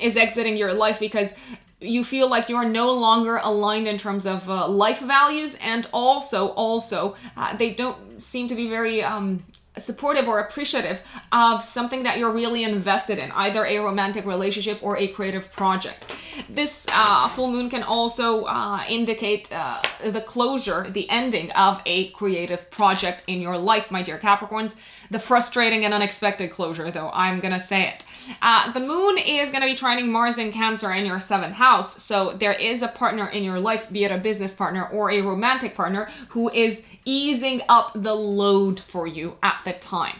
is 0.00 0.16
exiting 0.16 0.56
your 0.56 0.72
life 0.72 0.98
because 1.00 1.34
you 1.80 2.04
feel 2.04 2.28
like 2.28 2.48
you're 2.48 2.68
no 2.68 2.92
longer 2.92 3.40
aligned 3.42 3.86
in 3.86 3.98
terms 3.98 4.26
of 4.26 4.48
uh, 4.48 4.66
life 4.68 5.00
values 5.00 5.56
and 5.62 5.86
also 5.92 6.48
also 6.48 7.14
uh, 7.36 7.56
they 7.56 7.70
don't 7.70 8.20
seem 8.20 8.48
to 8.48 8.54
be 8.54 8.68
very 8.68 9.02
um, 9.02 9.42
supportive 9.80 10.28
or 10.28 10.40
appreciative 10.40 11.02
of 11.32 11.64
something 11.64 12.02
that 12.02 12.18
you're 12.18 12.32
really 12.32 12.64
invested 12.64 13.18
in, 13.18 13.30
either 13.32 13.64
a 13.64 13.78
romantic 13.78 14.24
relationship 14.24 14.78
or 14.82 14.96
a 14.96 15.08
creative 15.08 15.50
project. 15.52 16.14
This 16.48 16.86
uh, 16.92 17.28
full 17.28 17.50
moon 17.50 17.70
can 17.70 17.82
also 17.82 18.44
uh, 18.44 18.82
indicate 18.88 19.52
uh, 19.52 19.80
the 20.04 20.20
closure, 20.20 20.88
the 20.90 21.08
ending 21.10 21.50
of 21.52 21.80
a 21.86 22.08
creative 22.10 22.70
project 22.70 23.22
in 23.26 23.40
your 23.40 23.58
life, 23.58 23.90
my 23.90 24.02
dear 24.02 24.18
Capricorns. 24.18 24.76
The 25.10 25.18
frustrating 25.18 25.84
and 25.84 25.94
unexpected 25.94 26.50
closure, 26.50 26.90
though, 26.90 27.10
I'm 27.12 27.40
gonna 27.40 27.60
say 27.60 27.88
it. 27.88 28.04
Uh, 28.42 28.72
the 28.72 28.80
moon 28.80 29.18
is 29.18 29.50
gonna 29.50 29.66
be 29.66 29.74
trining 29.74 30.08
Mars 30.08 30.38
in 30.38 30.52
Cancer 30.52 30.92
in 30.92 31.06
your 31.06 31.20
seventh 31.20 31.54
house, 31.54 32.02
so 32.02 32.32
there 32.32 32.52
is 32.52 32.82
a 32.82 32.88
partner 32.88 33.26
in 33.28 33.44
your 33.44 33.60
life, 33.60 33.90
be 33.90 34.04
it 34.04 34.10
a 34.10 34.18
business 34.18 34.54
partner 34.54 34.88
or 34.88 35.10
a 35.10 35.20
romantic 35.20 35.74
partner, 35.74 36.08
who 36.30 36.50
is 36.50 36.86
easing 37.04 37.62
up 37.68 37.92
the 37.94 38.14
load 38.14 38.80
for 38.80 39.06
you 39.06 39.36
at 39.42 39.60
the 39.64 39.72
time. 39.72 40.16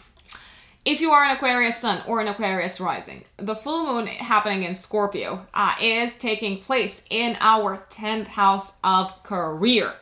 If 0.84 1.02
you 1.02 1.10
are 1.10 1.22
an 1.22 1.32
Aquarius 1.32 1.76
Sun 1.76 2.02
or 2.06 2.20
an 2.20 2.28
Aquarius 2.28 2.80
Rising, 2.80 3.24
the 3.36 3.54
full 3.54 3.84
moon 3.84 4.06
happening 4.06 4.62
in 4.62 4.74
Scorpio 4.74 5.46
uh, 5.52 5.74
is 5.82 6.16
taking 6.16 6.60
place 6.60 7.04
in 7.10 7.36
our 7.40 7.84
10th 7.90 8.28
house 8.28 8.78
of 8.82 9.22
career. 9.22 9.92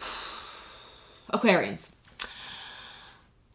Aquarians. 1.32 1.92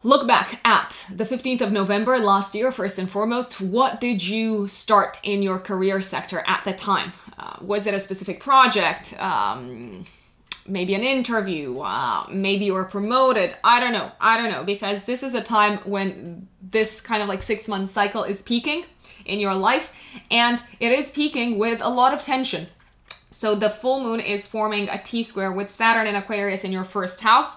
Look 0.04 0.26
back 0.28 0.60
at 0.66 1.02
the 1.10 1.24
15th 1.24 1.62
of 1.62 1.72
November 1.72 2.18
last 2.18 2.54
year, 2.54 2.70
first 2.70 2.98
and 2.98 3.10
foremost. 3.10 3.58
What 3.58 4.02
did 4.02 4.22
you 4.22 4.68
start 4.68 5.18
in 5.22 5.42
your 5.42 5.58
career 5.58 6.02
sector 6.02 6.44
at 6.46 6.62
the 6.66 6.74
time? 6.74 7.14
Uh, 7.38 7.56
was 7.62 7.86
it 7.86 7.94
a 7.94 7.98
specific 7.98 8.38
project? 8.38 9.18
Um, 9.18 10.04
maybe 10.66 10.94
an 10.94 11.02
interview, 11.02 11.80
uh, 11.80 12.26
maybe 12.30 12.66
you 12.66 12.74
were 12.74 12.84
promoted. 12.84 13.56
I 13.64 13.80
don't 13.80 13.94
know. 13.94 14.12
I 14.20 14.36
don't 14.36 14.52
know 14.52 14.62
because 14.62 15.04
this 15.04 15.22
is 15.22 15.32
a 15.32 15.40
time 15.40 15.78
when 15.86 16.48
this 16.60 17.00
kind 17.00 17.22
of 17.22 17.28
like 17.30 17.42
six 17.42 17.66
month 17.66 17.88
cycle 17.88 18.24
is 18.24 18.42
peaking 18.42 18.84
in 19.24 19.40
your 19.40 19.54
life 19.54 19.90
and 20.30 20.62
it 20.80 20.92
is 20.92 21.10
peaking 21.12 21.58
with 21.58 21.80
a 21.80 21.88
lot 21.88 22.12
of 22.12 22.20
tension. 22.20 22.66
So 23.34 23.56
the 23.56 23.68
full 23.68 24.00
moon 24.00 24.20
is 24.20 24.46
forming 24.46 24.88
a 24.88 25.02
T 25.02 25.24
square 25.24 25.50
with 25.50 25.68
Saturn 25.68 26.06
and 26.06 26.16
Aquarius 26.16 26.62
in 26.62 26.70
your 26.70 26.84
first 26.84 27.20
house 27.20 27.56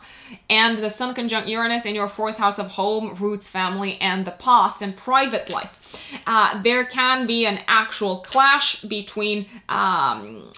and 0.49 0.75
the 0.75 0.89
Sun 0.89 1.13
conjunct 1.13 1.47
Uranus 1.47 1.85
in 1.85 1.93
your 1.93 2.07
fourth 2.07 2.37
house 2.37 2.57
of 2.57 2.71
home, 2.71 3.13
roots, 3.13 3.47
family, 3.47 3.99
and 4.01 4.25
the 4.25 4.31
past 4.31 4.81
and 4.81 4.97
private 4.97 5.51
life. 5.51 5.77
Uh, 6.25 6.59
there 6.63 6.83
can 6.83 7.27
be 7.27 7.45
an 7.45 7.59
actual 7.67 8.17
clash 8.17 8.81
between 8.81 9.45
um, 9.69 10.51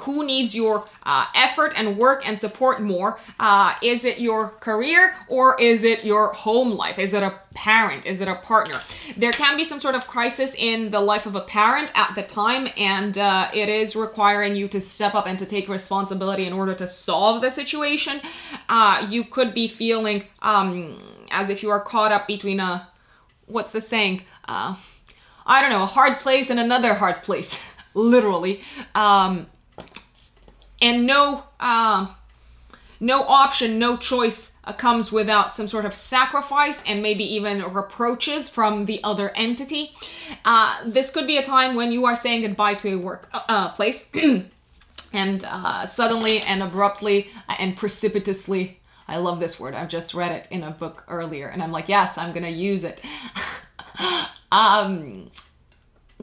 who 0.00 0.26
needs 0.26 0.54
your 0.54 0.86
uh, 1.04 1.26
effort 1.34 1.72
and 1.76 1.96
work 1.96 2.26
and 2.26 2.38
support 2.38 2.82
more? 2.82 3.20
Uh, 3.38 3.74
is 3.82 4.04
it 4.04 4.18
your 4.18 4.50
career 4.50 5.14
or 5.28 5.60
is 5.60 5.84
it 5.84 6.04
your 6.04 6.32
home 6.32 6.72
life? 6.72 6.98
Is 6.98 7.14
it 7.14 7.22
a 7.22 7.40
parent? 7.54 8.04
Is 8.04 8.20
it 8.20 8.28
a 8.28 8.34
partner? 8.34 8.80
There 9.16 9.32
can 9.32 9.56
be 9.56 9.64
some 9.64 9.78
sort 9.78 9.94
of 9.94 10.06
crisis 10.06 10.54
in 10.56 10.90
the 10.90 11.00
life 11.00 11.26
of 11.26 11.36
a 11.36 11.40
parent 11.40 11.92
at 11.94 12.14
the 12.14 12.22
time, 12.22 12.68
and 12.76 13.16
uh, 13.16 13.50
it 13.54 13.68
is 13.68 13.94
requiring 13.94 14.56
you 14.56 14.66
to 14.68 14.80
step 14.80 15.14
up 15.14 15.26
and 15.26 15.38
to 15.38 15.46
take 15.46 15.68
responsibility 15.68 16.44
in 16.44 16.52
order 16.52 16.74
to 16.74 16.88
solve 16.88 17.40
the 17.40 17.50
situation. 17.50 18.20
Uh, 18.68 19.06
you 19.08 19.24
could 19.24 19.54
be 19.54 19.68
feeling 19.68 20.24
um, 20.42 21.00
as 21.30 21.50
if 21.50 21.62
you 21.62 21.70
are 21.70 21.80
caught 21.80 22.10
up 22.10 22.26
between 22.26 22.58
a 22.58 22.88
what's 23.46 23.72
the 23.72 23.80
saying? 23.80 24.22
Uh, 24.46 24.74
I 25.46 25.60
don't 25.60 25.70
know, 25.70 25.82
a 25.82 25.86
hard 25.86 26.18
place 26.18 26.50
and 26.50 26.58
another 26.58 26.94
hard 26.94 27.22
place, 27.22 27.60
literally. 27.94 28.62
Um, 28.94 29.46
and 30.84 31.06
no 31.06 31.44
uh, 31.58 32.08
no 33.00 33.24
option, 33.24 33.78
no 33.78 33.96
choice 33.96 34.52
uh, 34.64 34.72
comes 34.74 35.10
without 35.10 35.54
some 35.54 35.66
sort 35.66 35.86
of 35.86 35.94
sacrifice 35.94 36.84
and 36.86 37.02
maybe 37.02 37.24
even 37.24 37.62
reproaches 37.72 38.48
from 38.50 38.84
the 38.84 39.02
other 39.02 39.30
entity. 39.34 39.92
Uh, 40.44 40.78
this 40.86 41.10
could 41.10 41.26
be 41.26 41.38
a 41.38 41.42
time 41.42 41.74
when 41.74 41.90
you 41.90 42.04
are 42.04 42.14
saying 42.14 42.42
goodbye 42.42 42.74
to 42.74 42.94
a 42.94 42.98
work 42.98 43.28
uh, 43.32 43.40
uh 43.48 43.68
place, 43.72 44.12
and 45.12 45.44
uh, 45.44 45.86
suddenly 45.86 46.40
and 46.42 46.62
abruptly 46.62 47.30
and 47.58 47.76
precipitously. 47.76 48.78
I 49.08 49.16
love 49.16 49.40
this 49.40 49.58
word. 49.58 49.74
I've 49.74 49.88
just 49.88 50.14
read 50.14 50.32
it 50.32 50.48
in 50.50 50.62
a 50.62 50.70
book 50.70 51.04
earlier, 51.08 51.48
and 51.48 51.62
I'm 51.62 51.72
like, 51.72 51.88
yes, 51.88 52.18
I'm 52.18 52.34
gonna 52.34 52.48
use 52.48 52.84
it. 52.84 53.00
um, 54.52 55.30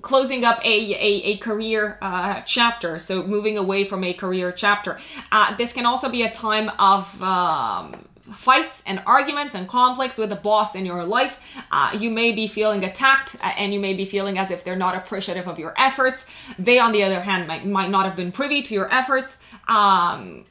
closing 0.01 0.43
up 0.43 0.59
a, 0.65 0.93
a, 0.93 1.21
a 1.31 1.37
career 1.37 1.97
uh, 2.01 2.41
chapter, 2.41 2.99
so 2.99 3.23
moving 3.23 3.57
away 3.57 3.83
from 3.83 4.03
a 4.03 4.13
career 4.13 4.51
chapter. 4.51 4.97
Uh, 5.31 5.55
this 5.55 5.73
can 5.73 5.85
also 5.85 6.09
be 6.09 6.23
a 6.23 6.31
time 6.31 6.69
of 6.79 7.21
um, 7.21 7.93
fights 8.33 8.83
and 8.85 9.01
arguments 9.05 9.55
and 9.55 9.67
conflicts 9.67 10.17
with 10.17 10.29
the 10.29 10.35
boss 10.35 10.75
in 10.75 10.85
your 10.85 11.03
life. 11.03 11.39
Uh, 11.71 11.95
you 11.97 12.09
may 12.09 12.31
be 12.31 12.47
feeling 12.47 12.83
attacked 12.83 13.35
uh, 13.41 13.51
and 13.57 13.73
you 13.73 13.79
may 13.79 13.93
be 13.93 14.05
feeling 14.05 14.37
as 14.37 14.51
if 14.51 14.63
they're 14.63 14.75
not 14.75 14.95
appreciative 14.95 15.47
of 15.47 15.59
your 15.59 15.73
efforts. 15.77 16.29
They, 16.57 16.79
on 16.79 16.91
the 16.91 17.03
other 17.03 17.21
hand, 17.21 17.47
might, 17.47 17.65
might 17.65 17.89
not 17.89 18.05
have 18.05 18.15
been 18.15 18.31
privy 18.31 18.61
to 18.63 18.73
your 18.73 18.93
efforts. 18.93 19.37
Um, 19.67 20.45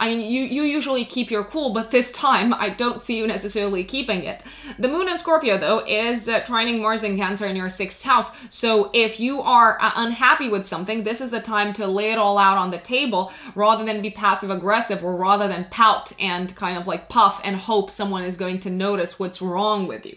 I 0.00 0.08
mean, 0.08 0.20
you, 0.20 0.42
you 0.42 0.62
usually 0.62 1.04
keep 1.04 1.30
your 1.30 1.42
cool, 1.42 1.70
but 1.70 1.90
this 1.90 2.12
time 2.12 2.54
I 2.54 2.68
don't 2.68 3.02
see 3.02 3.18
you 3.18 3.26
necessarily 3.26 3.82
keeping 3.82 4.22
it. 4.22 4.44
The 4.78 4.88
moon 4.88 5.08
in 5.08 5.18
Scorpio, 5.18 5.58
though, 5.58 5.84
is 5.86 6.28
uh, 6.28 6.40
trining 6.42 6.80
Mars 6.80 7.02
in 7.02 7.16
Cancer 7.16 7.46
in 7.46 7.56
your 7.56 7.68
sixth 7.68 8.04
house. 8.04 8.30
So 8.48 8.90
if 8.94 9.18
you 9.18 9.40
are 9.40 9.76
uh, 9.80 9.90
unhappy 9.96 10.48
with 10.48 10.66
something, 10.66 11.02
this 11.02 11.20
is 11.20 11.30
the 11.30 11.40
time 11.40 11.72
to 11.74 11.86
lay 11.86 12.12
it 12.12 12.18
all 12.18 12.38
out 12.38 12.58
on 12.58 12.70
the 12.70 12.78
table 12.78 13.32
rather 13.56 13.84
than 13.84 14.00
be 14.00 14.10
passive 14.10 14.50
aggressive 14.50 15.02
or 15.02 15.16
rather 15.16 15.48
than 15.48 15.66
pout 15.70 16.12
and 16.20 16.54
kind 16.54 16.78
of 16.78 16.86
like 16.86 17.08
puff 17.08 17.40
and 17.42 17.56
hope 17.56 17.90
someone 17.90 18.22
is 18.22 18.36
going 18.36 18.60
to 18.60 18.70
notice 18.70 19.18
what's 19.18 19.42
wrong 19.42 19.88
with 19.88 20.06
you. 20.06 20.16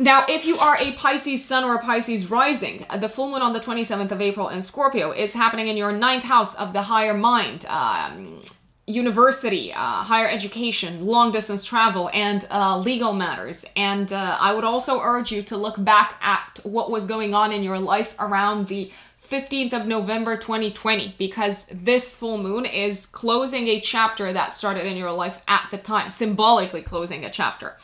Now, 0.00 0.24
if 0.28 0.44
you 0.44 0.58
are 0.58 0.76
a 0.78 0.92
Pisces 0.92 1.44
sun 1.44 1.64
or 1.64 1.74
a 1.74 1.80
Pisces 1.80 2.30
rising, 2.30 2.86
the 3.00 3.08
full 3.08 3.30
moon 3.30 3.42
on 3.42 3.52
the 3.52 3.58
27th 3.58 4.12
of 4.12 4.20
April 4.20 4.48
in 4.48 4.62
Scorpio 4.62 5.10
is 5.10 5.32
happening 5.32 5.66
in 5.66 5.76
your 5.76 5.90
ninth 5.90 6.22
house 6.22 6.54
of 6.54 6.72
the 6.72 6.82
higher 6.82 7.14
mind. 7.14 7.66
Um, 7.66 8.40
university, 8.86 9.72
uh, 9.72 9.76
higher 9.76 10.28
education, 10.28 11.04
long 11.04 11.32
distance 11.32 11.64
travel, 11.64 12.10
and 12.14 12.46
uh, 12.50 12.78
legal 12.78 13.12
matters. 13.12 13.64
And 13.76 14.12
uh, 14.12 14.38
I 14.40 14.54
would 14.54 14.64
also 14.64 15.00
urge 15.00 15.30
you 15.30 15.42
to 15.42 15.56
look 15.56 15.82
back 15.84 16.14
at 16.22 16.60
what 16.62 16.90
was 16.90 17.06
going 17.06 17.34
on 17.34 17.52
in 17.52 17.62
your 17.62 17.78
life 17.78 18.14
around 18.18 18.68
the 18.68 18.90
15th 19.30 19.74
of 19.74 19.86
November 19.86 20.36
2020 20.38 21.14
because 21.18 21.66
this 21.66 22.16
full 22.16 22.38
moon 22.38 22.64
is 22.64 23.04
closing 23.04 23.66
a 23.68 23.78
chapter 23.78 24.32
that 24.32 24.52
started 24.52 24.86
in 24.86 24.96
your 24.96 25.12
life 25.12 25.40
at 25.46 25.68
the 25.70 25.76
time, 25.76 26.10
symbolically 26.10 26.80
closing 26.80 27.24
a 27.24 27.30
chapter. 27.30 27.76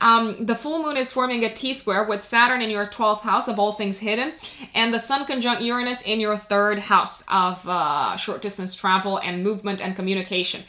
Um, 0.00 0.36
the 0.44 0.54
full 0.54 0.82
moon 0.82 0.96
is 0.96 1.12
forming 1.12 1.44
a 1.44 1.52
T 1.52 1.74
square 1.74 2.04
with 2.04 2.22
Saturn 2.22 2.62
in 2.62 2.70
your 2.70 2.86
12th 2.86 3.20
house 3.20 3.46
of 3.46 3.58
all 3.58 3.72
things 3.72 3.98
hidden 3.98 4.32
and 4.74 4.94
the 4.94 4.98
Sun 4.98 5.26
conjunct 5.26 5.62
Uranus 5.62 6.00
in 6.02 6.18
your 6.18 6.36
third 6.36 6.78
house 6.78 7.22
of 7.28 7.66
uh, 7.68 8.16
short 8.16 8.40
distance 8.40 8.74
travel 8.74 9.18
and 9.18 9.44
movement 9.44 9.82
and 9.82 9.94
communication. 9.94 10.64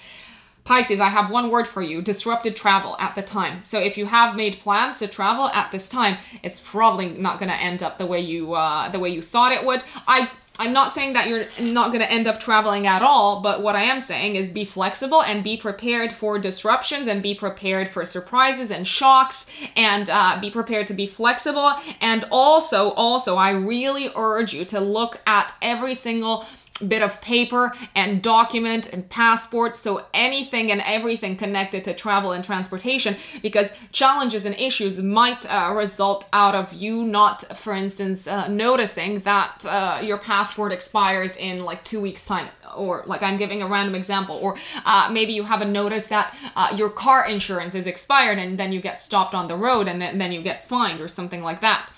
Pisces, 0.67 0.99
I 0.99 1.07
have 1.07 1.31
one 1.31 1.49
word 1.49 1.65
for 1.65 1.81
you 1.81 2.01
disrupted 2.01 2.57
travel 2.57 2.97
at 2.99 3.15
the 3.15 3.21
time. 3.21 3.63
So 3.63 3.79
if 3.79 3.97
you 3.97 4.05
have 4.05 4.35
made 4.35 4.59
plans 4.59 4.99
to 4.99 5.07
travel 5.07 5.47
at 5.47 5.71
this 5.71 5.87
time, 5.87 6.17
it's 6.43 6.59
probably 6.59 7.07
not 7.07 7.39
going 7.39 7.49
to 7.49 7.55
end 7.55 7.81
up 7.81 7.97
the 7.97 8.05
way 8.05 8.19
you 8.19 8.53
uh, 8.53 8.89
the 8.89 8.99
way 8.99 9.09
you 9.09 9.21
thought 9.21 9.53
it 9.53 9.63
would. 9.63 9.81
I 10.05 10.29
I'm 10.59 10.73
not 10.73 10.91
saying 10.91 11.13
that 11.13 11.27
you're 11.27 11.45
not 11.59 11.89
going 11.89 12.01
to 12.01 12.11
end 12.11 12.27
up 12.27 12.39
traveling 12.39 12.87
at 12.87 13.01
all, 13.01 13.41
but 13.41 13.61
what 13.61 13.75
I 13.75 13.83
am 13.83 13.99
saying 13.99 14.35
is 14.35 14.49
be 14.49 14.65
flexible 14.65 15.21
and 15.21 15.43
be 15.43 15.55
prepared 15.55 16.11
for 16.11 16.39
disruptions 16.39 17.07
and 17.07 17.21
be 17.21 17.35
prepared 17.35 17.87
for 17.87 18.03
surprises 18.05 18.71
and 18.71 18.87
shocks 18.87 19.49
and 19.75 20.09
uh, 20.09 20.39
be 20.41 20.49
prepared 20.49 20.87
to 20.87 20.93
be 20.93 21.05
flexible. 21.05 21.73
And 22.01 22.25
also, 22.31 22.91
also, 22.91 23.35
I 23.35 23.51
really 23.51 24.09
urge 24.15 24.53
you 24.53 24.65
to 24.65 24.79
look 24.79 25.21
at 25.27 25.55
every 25.61 25.93
single 25.93 26.45
bit 26.79 27.01
of 27.01 27.19
paper 27.21 27.73
and 27.95 28.21
document 28.21 28.91
and 28.91 29.09
passport 29.09 29.75
so 29.75 30.05
anything 30.13 30.71
and 30.71 30.81
everything 30.81 31.35
connected 31.35 31.83
to 31.83 31.93
travel 31.93 32.31
and 32.31 32.43
transportation 32.43 33.15
because 33.41 33.73
challenges 33.91 34.45
and 34.45 34.55
issues 34.59 35.01
might 35.01 35.45
uh, 35.51 35.73
result 35.73 36.27
out 36.33 36.55
of 36.55 36.73
you 36.73 37.03
not 37.03 37.43
for 37.57 37.73
instance 37.73 38.27
uh, 38.27 38.47
noticing 38.47 39.19
that 39.21 39.65
uh, 39.65 39.99
your 40.03 40.17
passport 40.17 40.71
expires 40.71 41.35
in 41.37 41.63
like 41.63 41.83
two 41.83 41.99
weeks 41.99 42.25
time 42.25 42.47
or 42.75 43.03
like 43.05 43.23
i'm 43.23 43.37
giving 43.37 43.61
a 43.61 43.67
random 43.67 43.95
example 43.95 44.37
or 44.41 44.57
uh, 44.85 45.09
maybe 45.11 45.33
you 45.33 45.43
haven't 45.43 45.71
noticed 45.71 46.09
that 46.09 46.35
uh, 46.55 46.73
your 46.75 46.89
car 46.89 47.25
insurance 47.25 47.75
is 47.75 47.87
expired 47.87 48.37
and 48.37 48.57
then 48.59 48.71
you 48.71 48.81
get 48.81 48.99
stopped 48.99 49.33
on 49.33 49.47
the 49.47 49.55
road 49.55 49.87
and 49.87 50.01
then 50.01 50.31
you 50.31 50.41
get 50.41 50.67
fined 50.67 51.01
or 51.01 51.07
something 51.07 51.41
like 51.41 51.61
that. 51.61 51.89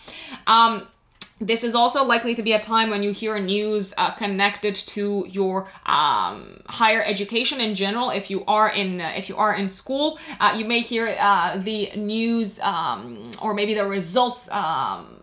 Um, 0.48 0.88
this 1.40 1.64
is 1.64 1.74
also 1.74 2.04
likely 2.04 2.36
to 2.36 2.44
be 2.44 2.54
a 2.54 2.60
time 2.60 2.90
when 2.90 3.02
you 3.02 3.12
hear 3.12 3.40
news 3.40 3.94
uh, 3.98 4.12
connected 4.12 4.76
to 4.76 5.26
your 5.30 5.70
um, 5.86 6.62
higher 6.68 7.02
education 7.02 7.62
in 7.62 7.76
general. 7.76 8.10
If 8.10 8.30
you 8.30 8.44
are 8.46 8.70
in 8.70 9.00
uh, 9.00 9.14
if 9.16 9.30
you 9.30 9.38
are 9.38 9.56
in 9.56 9.70
school, 9.70 10.20
uh, 10.40 10.56
you 10.58 10.66
may 10.66 10.82
hear 10.82 11.16
uh, 11.20 11.58
the 11.58 11.92
news 11.96 12.60
um, 12.60 13.32
or 13.42 13.54
maybe 13.54 13.74
the 13.74 13.86
results. 13.86 14.50
Um, 14.52 15.16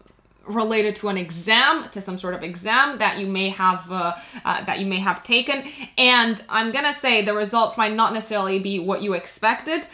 related 0.47 0.95
to 0.95 1.09
an 1.09 1.17
exam 1.17 1.89
to 1.91 2.01
some 2.01 2.17
sort 2.17 2.33
of 2.33 2.45
exam 2.45 2.99
that 2.99 3.19
you 3.19 3.27
may 3.27 3.49
have 3.49 3.91
uh, 3.91 4.15
uh, 4.45 4.65
that 4.65 4.79
you 4.79 4.87
may 4.87 4.99
have 4.99 5.21
taken 5.25 5.69
and 5.99 6.45
i'm 6.49 6.71
gonna 6.71 6.93
say 6.93 7.21
the 7.21 7.35
results 7.35 7.77
might 7.77 7.93
not 7.93 8.13
necessarily 8.13 8.61
be 8.61 8.79
what 8.79 9.03
you 9.03 9.13
expected 9.13 9.89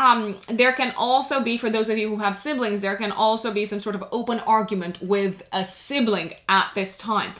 um, 0.00 0.38
there 0.48 0.72
can 0.72 0.94
also 0.96 1.40
be, 1.40 1.58
for 1.58 1.68
those 1.68 1.90
of 1.90 1.98
you 1.98 2.08
who 2.08 2.16
have 2.16 2.34
siblings, 2.34 2.80
there 2.80 2.96
can 2.96 3.12
also 3.12 3.52
be 3.52 3.66
some 3.66 3.80
sort 3.80 3.94
of 3.94 4.02
open 4.10 4.40
argument 4.40 5.00
with 5.02 5.42
a 5.52 5.62
sibling 5.62 6.32
at 6.48 6.70
this 6.74 6.96
time. 6.96 7.34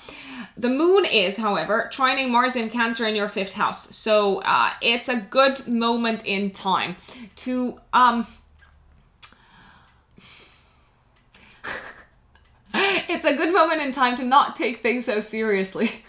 The 0.58 0.68
moon 0.68 1.06
is, 1.06 1.38
however, 1.38 1.88
trining 1.90 2.28
Mars 2.28 2.56
in 2.56 2.68
Cancer 2.68 3.06
in 3.06 3.16
your 3.16 3.30
fifth 3.30 3.54
house. 3.54 3.96
So 3.96 4.42
uh, 4.42 4.72
it's 4.82 5.08
a 5.08 5.16
good 5.16 5.66
moment 5.66 6.26
in 6.26 6.50
time 6.50 6.96
to. 7.36 7.80
Um, 7.94 8.26
it's 12.74 13.24
a 13.24 13.34
good 13.34 13.54
moment 13.54 13.80
in 13.80 13.90
time 13.90 14.16
to 14.16 14.24
not 14.24 14.54
take 14.54 14.82
things 14.82 15.06
so 15.06 15.20
seriously. 15.20 16.04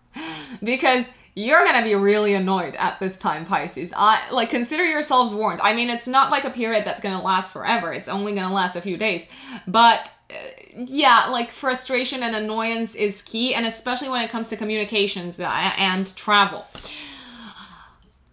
because 0.62 1.10
you're 1.34 1.64
gonna 1.64 1.84
be 1.84 1.94
really 1.94 2.34
annoyed 2.34 2.76
at 2.76 2.98
this 3.00 3.16
time, 3.16 3.44
Pisces. 3.44 3.92
I 3.96 4.30
like 4.30 4.50
consider 4.50 4.84
yourselves 4.84 5.32
warned. 5.32 5.60
I 5.62 5.74
mean, 5.74 5.90
it's 5.90 6.08
not 6.08 6.30
like 6.30 6.44
a 6.44 6.50
period 6.50 6.84
that's 6.84 7.00
gonna 7.00 7.22
last 7.22 7.52
forever. 7.52 7.92
It's 7.92 8.08
only 8.08 8.34
gonna 8.34 8.54
last 8.54 8.76
a 8.76 8.80
few 8.80 8.96
days, 8.96 9.28
but 9.66 10.12
uh, 10.30 10.34
yeah, 10.76 11.26
like 11.26 11.50
frustration 11.50 12.22
and 12.22 12.34
annoyance 12.34 12.94
is 12.94 13.22
key, 13.22 13.54
and 13.54 13.66
especially 13.66 14.08
when 14.08 14.22
it 14.22 14.30
comes 14.30 14.48
to 14.48 14.56
communications 14.56 15.40
uh, 15.40 15.72
and 15.76 16.14
travel. 16.16 16.66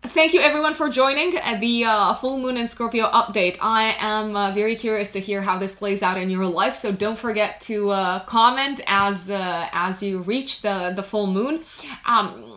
Thank 0.04 0.34
you 0.34 0.40
everyone 0.40 0.74
for 0.74 0.90
joining 0.90 1.32
the 1.60 1.86
uh, 1.86 2.16
full 2.16 2.40
moon 2.40 2.56
in 2.58 2.68
Scorpio 2.68 3.06
update. 3.12 3.58
I 3.62 3.96
am 4.00 4.36
uh, 4.36 4.52
very 4.52 4.76
curious 4.76 5.12
to 5.12 5.20
hear 5.20 5.42
how 5.42 5.58
this 5.58 5.76
plays 5.76 6.02
out 6.02 6.18
in 6.18 6.30
your 6.30 6.46
life, 6.48 6.78
so 6.78 6.92
don't 6.92 7.18
forget 7.18 7.60
to 7.62 7.92
uh, 7.92 8.20
comment 8.22 8.82
as 8.88 9.30
uh, 9.30 9.68
as 9.72 10.02
you 10.02 10.20
reach 10.20 10.62
the 10.62 10.94
the 10.96 11.04
full 11.04 11.28
moon. 11.28 11.64
Um, 12.06 12.56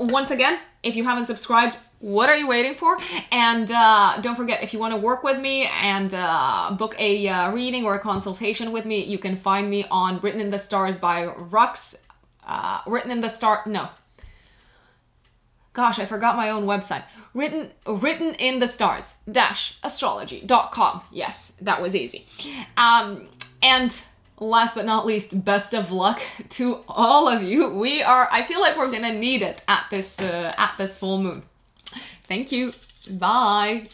once 0.00 0.30
again, 0.30 0.58
if 0.82 0.96
you 0.96 1.04
haven't 1.04 1.26
subscribed, 1.26 1.76
what 2.00 2.30
are 2.30 2.36
you 2.36 2.48
waiting 2.48 2.74
for? 2.74 2.96
And 3.30 3.70
uh, 3.70 4.18
don't 4.22 4.36
forget, 4.36 4.62
if 4.62 4.72
you 4.72 4.78
want 4.78 4.94
to 4.94 5.00
work 5.00 5.22
with 5.22 5.38
me 5.38 5.68
and 5.82 6.12
uh, 6.14 6.74
book 6.78 6.94
a 6.98 7.28
uh, 7.28 7.52
reading 7.52 7.84
or 7.84 7.94
a 7.94 7.98
consultation 7.98 8.72
with 8.72 8.86
me, 8.86 9.04
you 9.04 9.18
can 9.18 9.36
find 9.36 9.68
me 9.68 9.84
on 9.90 10.18
Written 10.20 10.40
in 10.40 10.50
the 10.50 10.58
Stars 10.58 10.98
by 10.98 11.26
Rux. 11.26 11.96
Uh, 12.46 12.80
written 12.86 13.10
in 13.10 13.20
the 13.20 13.28
Star, 13.28 13.62
no. 13.66 13.90
Gosh, 15.72 15.98
I 15.98 16.06
forgot 16.06 16.36
my 16.36 16.50
own 16.50 16.64
website. 16.64 17.04
Written, 17.32 17.70
written 17.86 18.34
in 18.34 18.58
the 18.58 18.66
stars 18.66 19.14
dash 19.30 19.78
astrology.com. 19.84 21.02
Yes, 21.12 21.52
that 21.60 21.80
was 21.80 21.94
easy. 21.94 22.26
Um, 22.76 23.28
and 23.62 23.96
last 24.40 24.74
but 24.74 24.84
not 24.84 25.06
least, 25.06 25.44
best 25.44 25.74
of 25.74 25.92
luck 25.92 26.20
to 26.50 26.80
all 26.88 27.28
of 27.28 27.42
you. 27.42 27.68
We 27.68 28.02
are, 28.02 28.28
I 28.32 28.42
feel 28.42 28.60
like 28.60 28.76
we're 28.76 28.90
gonna 28.90 29.12
need 29.12 29.42
it 29.42 29.62
at 29.68 29.84
this, 29.90 30.20
uh, 30.20 30.54
at 30.56 30.74
this 30.78 30.98
full 30.98 31.22
moon. 31.22 31.42
Thank 32.24 32.52
you. 32.52 32.70
Bye. 33.18 33.84